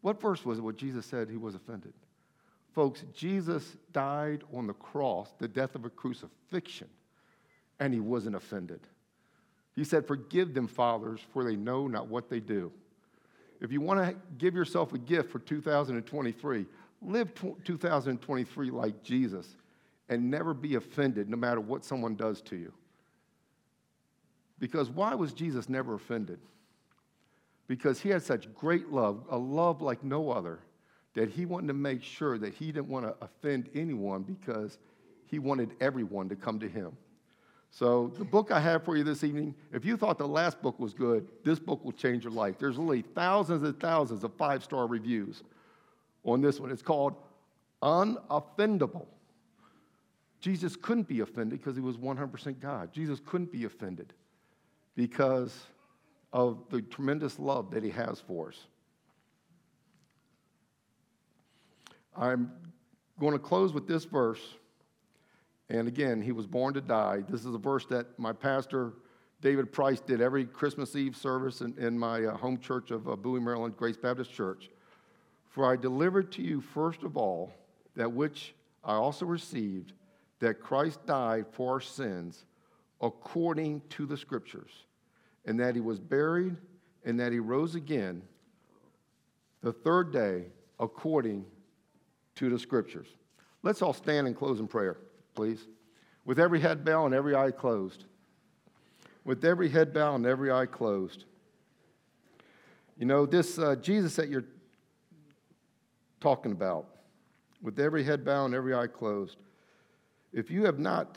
What 0.00 0.20
verse 0.20 0.44
was 0.44 0.58
it 0.58 0.62
where 0.62 0.72
Jesus 0.72 1.06
said 1.06 1.28
he 1.28 1.36
was 1.36 1.56
offended? 1.56 1.92
Folks, 2.72 3.04
Jesus 3.12 3.76
died 3.92 4.44
on 4.54 4.68
the 4.68 4.72
cross, 4.74 5.34
the 5.38 5.48
death 5.48 5.74
of 5.74 5.84
a 5.84 5.90
crucifixion, 5.90 6.88
and 7.80 7.92
he 7.92 7.98
wasn't 7.98 8.36
offended. 8.36 8.80
He 9.74 9.82
said, 9.82 10.06
Forgive 10.06 10.54
them, 10.54 10.68
fathers, 10.68 11.20
for 11.32 11.42
they 11.42 11.56
know 11.56 11.88
not 11.88 12.06
what 12.06 12.30
they 12.30 12.38
do. 12.38 12.70
If 13.60 13.72
you 13.72 13.80
want 13.80 14.00
to 14.04 14.16
give 14.38 14.54
yourself 14.54 14.92
a 14.94 14.98
gift 14.98 15.30
for 15.30 15.38
2023, 15.38 16.66
live 17.02 17.34
2023 17.64 18.70
like 18.70 19.02
Jesus 19.02 19.56
and 20.08 20.30
never 20.30 20.54
be 20.54 20.76
offended 20.76 21.28
no 21.28 21.36
matter 21.36 21.60
what 21.60 21.84
someone 21.84 22.14
does 22.14 22.40
to 22.42 22.56
you. 22.56 22.72
Because 24.58 24.90
why 24.90 25.14
was 25.14 25.32
Jesus 25.32 25.68
never 25.68 25.94
offended? 25.94 26.38
because 27.70 28.00
he 28.00 28.08
had 28.08 28.20
such 28.20 28.52
great 28.52 28.90
love, 28.90 29.22
a 29.30 29.38
love 29.38 29.80
like 29.80 30.02
no 30.02 30.32
other, 30.32 30.58
that 31.14 31.30
he 31.30 31.46
wanted 31.46 31.68
to 31.68 31.72
make 31.72 32.02
sure 32.02 32.36
that 32.36 32.52
he 32.52 32.72
didn't 32.72 32.88
want 32.88 33.06
to 33.06 33.14
offend 33.24 33.70
anyone 33.76 34.22
because 34.22 34.76
he 35.26 35.38
wanted 35.38 35.70
everyone 35.80 36.28
to 36.28 36.34
come 36.34 36.58
to 36.58 36.68
him. 36.68 36.90
So, 37.72 38.12
the 38.18 38.24
book 38.24 38.50
I 38.50 38.58
have 38.58 38.84
for 38.84 38.96
you 38.96 39.04
this 39.04 39.22
evening, 39.22 39.54
if 39.72 39.84
you 39.84 39.96
thought 39.96 40.18
the 40.18 40.26
last 40.26 40.60
book 40.60 40.78
was 40.80 40.92
good, 40.92 41.28
this 41.44 41.60
book 41.60 41.84
will 41.84 41.92
change 41.92 42.24
your 42.24 42.32
life. 42.32 42.56
There's 42.58 42.76
literally 42.76 43.02
thousands 43.02 43.62
and 43.62 43.78
thousands 43.78 44.24
of 44.24 44.34
five 44.34 44.64
star 44.64 44.86
reviews 44.88 45.44
on 46.24 46.40
this 46.40 46.58
one. 46.58 46.70
It's 46.70 46.82
called 46.82 47.14
Unoffendable. 47.82 49.06
Jesus 50.40 50.74
couldn't 50.74 51.06
be 51.06 51.20
offended 51.20 51.58
because 51.58 51.76
he 51.76 51.82
was 51.82 51.96
100% 51.96 52.60
God. 52.60 52.92
Jesus 52.92 53.20
couldn't 53.24 53.52
be 53.52 53.64
offended 53.64 54.12
because 54.96 55.54
of 56.32 56.58
the 56.70 56.82
tremendous 56.82 57.38
love 57.38 57.70
that 57.70 57.82
he 57.82 57.90
has 57.90 58.20
for 58.20 58.48
us. 58.48 58.66
I'm 62.16 62.50
going 63.18 63.32
to 63.32 63.38
close 63.38 63.72
with 63.72 63.86
this 63.86 64.04
verse. 64.04 64.40
And 65.70 65.88
again, 65.88 66.20
he 66.20 66.32
was 66.32 66.46
born 66.46 66.74
to 66.74 66.80
die. 66.82 67.22
This 67.28 67.46
is 67.46 67.54
a 67.54 67.58
verse 67.58 67.86
that 67.86 68.18
my 68.18 68.32
pastor, 68.32 68.92
David 69.40 69.72
Price, 69.72 70.00
did 70.00 70.20
every 70.20 70.44
Christmas 70.44 70.94
Eve 70.94 71.16
service 71.16 71.62
in, 71.62 71.74
in 71.78 71.98
my 71.98 72.24
uh, 72.24 72.36
home 72.36 72.58
church 72.58 72.90
of 72.90 73.08
uh, 73.08 73.16
Bowie, 73.16 73.40
Maryland, 73.40 73.76
Grace 73.76 73.96
Baptist 73.96 74.32
Church. 74.32 74.68
For 75.48 75.64
I 75.64 75.76
delivered 75.76 76.30
to 76.32 76.42
you 76.42 76.60
first 76.60 77.02
of 77.02 77.16
all 77.16 77.52
that 77.96 78.12
which 78.12 78.54
I 78.84 78.94
also 78.94 79.24
received, 79.24 79.94
that 80.40 80.60
Christ 80.60 81.06
died 81.06 81.46
for 81.52 81.74
our 81.74 81.80
sins 81.80 82.44
according 83.00 83.82
to 83.90 84.04
the 84.04 84.16
Scriptures 84.16 84.86
and 85.44 85.58
that 85.60 85.74
he 85.74 85.80
was 85.80 85.98
buried, 85.98 86.56
and 87.04 87.18
that 87.18 87.32
he 87.32 87.38
rose 87.38 87.74
again 87.74 88.22
the 89.62 89.72
third 89.72 90.12
day 90.12 90.44
according 90.78 91.44
to 92.34 92.50
the 92.50 92.58
scriptures. 92.58 93.08
Let's 93.62 93.82
all 93.82 93.92
stand 93.92 94.26
and 94.26 94.36
close 94.36 94.60
in 94.60 94.68
prayer, 94.68 94.98
please. 95.34 95.66
With 96.24 96.38
every 96.38 96.60
head 96.60 96.84
bowed 96.84 97.06
and 97.06 97.14
every 97.14 97.34
eye 97.34 97.50
closed. 97.50 98.04
With 99.24 99.44
every 99.44 99.68
head 99.68 99.92
bowed 99.92 100.16
and 100.16 100.26
every 100.26 100.50
eye 100.50 100.66
closed. 100.66 101.24
You 102.96 103.06
know, 103.06 103.24
this 103.26 103.58
uh, 103.58 103.76
Jesus 103.76 104.16
that 104.16 104.28
you're 104.28 104.44
talking 106.20 106.52
about, 106.52 106.86
with 107.62 107.78
every 107.78 108.04
head 108.04 108.24
bowed 108.24 108.46
and 108.46 108.54
every 108.54 108.74
eye 108.74 108.86
closed, 108.86 109.38
if 110.32 110.50
you 110.50 110.64
have 110.64 110.78
not 110.78 111.16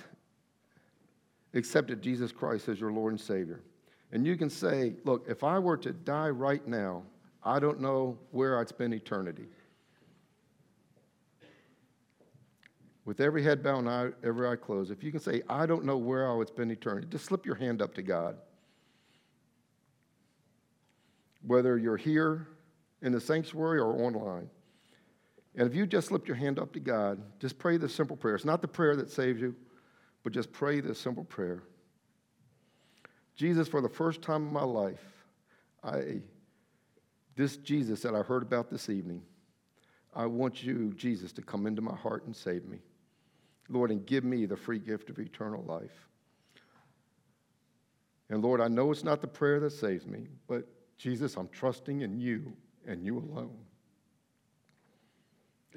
accepted 1.53 2.01
Jesus 2.01 2.31
Christ 2.31 2.69
as 2.69 2.79
your 2.79 2.91
Lord 2.91 3.13
and 3.13 3.19
Savior, 3.19 3.61
and 4.11 4.25
you 4.25 4.37
can 4.37 4.49
say, 4.49 4.93
look, 5.05 5.25
if 5.27 5.43
I 5.43 5.59
were 5.59 5.77
to 5.77 5.91
die 5.91 6.29
right 6.29 6.65
now, 6.67 7.03
I 7.43 7.59
don't 7.59 7.81
know 7.81 8.17
where 8.31 8.59
I'd 8.59 8.69
spend 8.69 8.93
eternity. 8.93 9.45
With 13.05 13.19
every 13.19 13.43
head 13.43 13.61
bowed 13.61 13.85
and 13.85 14.13
every 14.23 14.47
eye 14.47 14.55
closed, 14.55 14.91
if 14.91 15.03
you 15.03 15.11
can 15.11 15.19
say, 15.19 15.41
I 15.49 15.65
don't 15.65 15.83
know 15.83 15.97
where 15.97 16.29
I 16.29 16.33
would 16.33 16.47
spend 16.47 16.71
eternity, 16.71 17.07
just 17.09 17.25
slip 17.25 17.45
your 17.45 17.55
hand 17.55 17.81
up 17.81 17.93
to 17.95 18.01
God. 18.01 18.37
Whether 21.45 21.77
you're 21.77 21.97
here 21.97 22.47
in 23.01 23.11
the 23.11 23.19
sanctuary 23.19 23.79
or 23.79 24.01
online. 24.01 24.49
And 25.55 25.67
if 25.67 25.75
you 25.75 25.85
just 25.85 26.07
slip 26.07 26.27
your 26.27 26.37
hand 26.37 26.57
up 26.57 26.71
to 26.73 26.79
God, 26.79 27.21
just 27.39 27.59
pray 27.59 27.77
this 27.77 27.93
simple 27.93 28.15
prayer. 28.15 28.35
It's 28.35 28.45
not 28.45 28.61
the 28.61 28.67
prayer 28.67 28.95
that 28.95 29.11
saves 29.11 29.41
you, 29.41 29.53
but 30.23 30.31
just 30.31 30.51
pray 30.51 30.79
this 30.79 30.97
simple 30.97 31.25
prayer. 31.25 31.63
Jesus, 33.35 33.67
for 33.67 33.81
the 33.81 33.89
first 33.89 34.21
time 34.21 34.47
in 34.47 34.53
my 34.53 34.63
life, 34.63 35.03
I, 35.83 36.21
this 37.35 37.57
Jesus 37.57 38.01
that 38.01 38.15
I 38.15 38.21
heard 38.21 38.41
about 38.41 38.69
this 38.69 38.89
evening, 38.89 39.21
I 40.15 40.25
want 40.25 40.63
you, 40.63 40.93
Jesus, 40.93 41.33
to 41.33 41.41
come 41.41 41.67
into 41.67 41.81
my 41.81 41.95
heart 41.95 42.25
and 42.25 42.35
save 42.35 42.65
me. 42.65 42.79
Lord, 43.69 43.91
and 43.91 44.05
give 44.05 44.23
me 44.23 44.45
the 44.45 44.57
free 44.57 44.79
gift 44.79 45.09
of 45.09 45.19
eternal 45.19 45.63
life. 45.63 46.07
And 48.29 48.41
Lord, 48.41 48.61
I 48.61 48.67
know 48.67 48.91
it's 48.91 49.03
not 49.03 49.21
the 49.21 49.27
prayer 49.27 49.59
that 49.59 49.71
saves 49.71 50.05
me, 50.05 50.27
but 50.47 50.67
Jesus, 50.97 51.35
I'm 51.37 51.49
trusting 51.49 52.01
in 52.01 52.19
you 52.19 52.53
and 52.87 53.03
you 53.03 53.17
alone. 53.17 53.57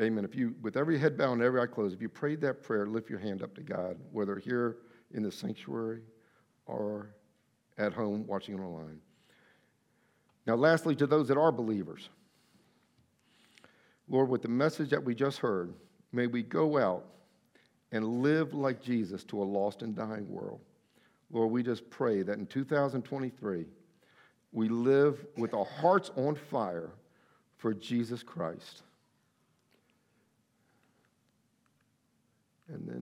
Amen. 0.00 0.24
If 0.24 0.34
you, 0.34 0.54
with 0.60 0.76
every 0.76 0.98
head 0.98 1.16
bowed 1.16 1.34
and 1.34 1.42
every 1.42 1.60
eye 1.60 1.66
closed, 1.66 1.94
if 1.94 2.02
you 2.02 2.08
prayed 2.08 2.40
that 2.42 2.62
prayer, 2.62 2.86
lift 2.86 3.08
your 3.08 3.18
hand 3.18 3.42
up 3.42 3.54
to 3.54 3.62
God, 3.62 3.96
whether 4.12 4.36
here 4.36 4.78
in 5.12 5.22
the 5.22 5.32
sanctuary 5.32 6.02
or 6.66 7.14
at 7.78 7.92
home 7.92 8.26
watching 8.26 8.60
online. 8.60 9.00
Now, 10.46 10.54
lastly, 10.54 10.94
to 10.96 11.06
those 11.06 11.28
that 11.28 11.38
are 11.38 11.50
believers, 11.50 12.08
Lord, 14.08 14.28
with 14.28 14.42
the 14.42 14.48
message 14.48 14.90
that 14.90 15.02
we 15.02 15.14
just 15.14 15.38
heard, 15.38 15.74
may 16.12 16.26
we 16.26 16.42
go 16.42 16.78
out 16.78 17.04
and 17.96 18.22
live 18.22 18.54
like 18.54 18.80
Jesus 18.80 19.24
to 19.24 19.42
a 19.42 19.44
lost 19.44 19.82
and 19.82 19.96
dying 19.96 20.28
world. 20.30 20.60
Lord, 21.30 21.50
we 21.50 21.62
just 21.62 21.88
pray 21.90 22.22
that 22.22 22.38
in 22.38 22.46
2023, 22.46 23.64
we 24.52 24.68
live 24.68 25.26
with 25.36 25.54
our 25.54 25.64
hearts 25.64 26.10
on 26.16 26.36
fire 26.36 26.90
for 27.56 27.74
Jesus 27.74 28.22
Christ. 28.22 28.82
And 32.68 32.86
then 32.86 32.94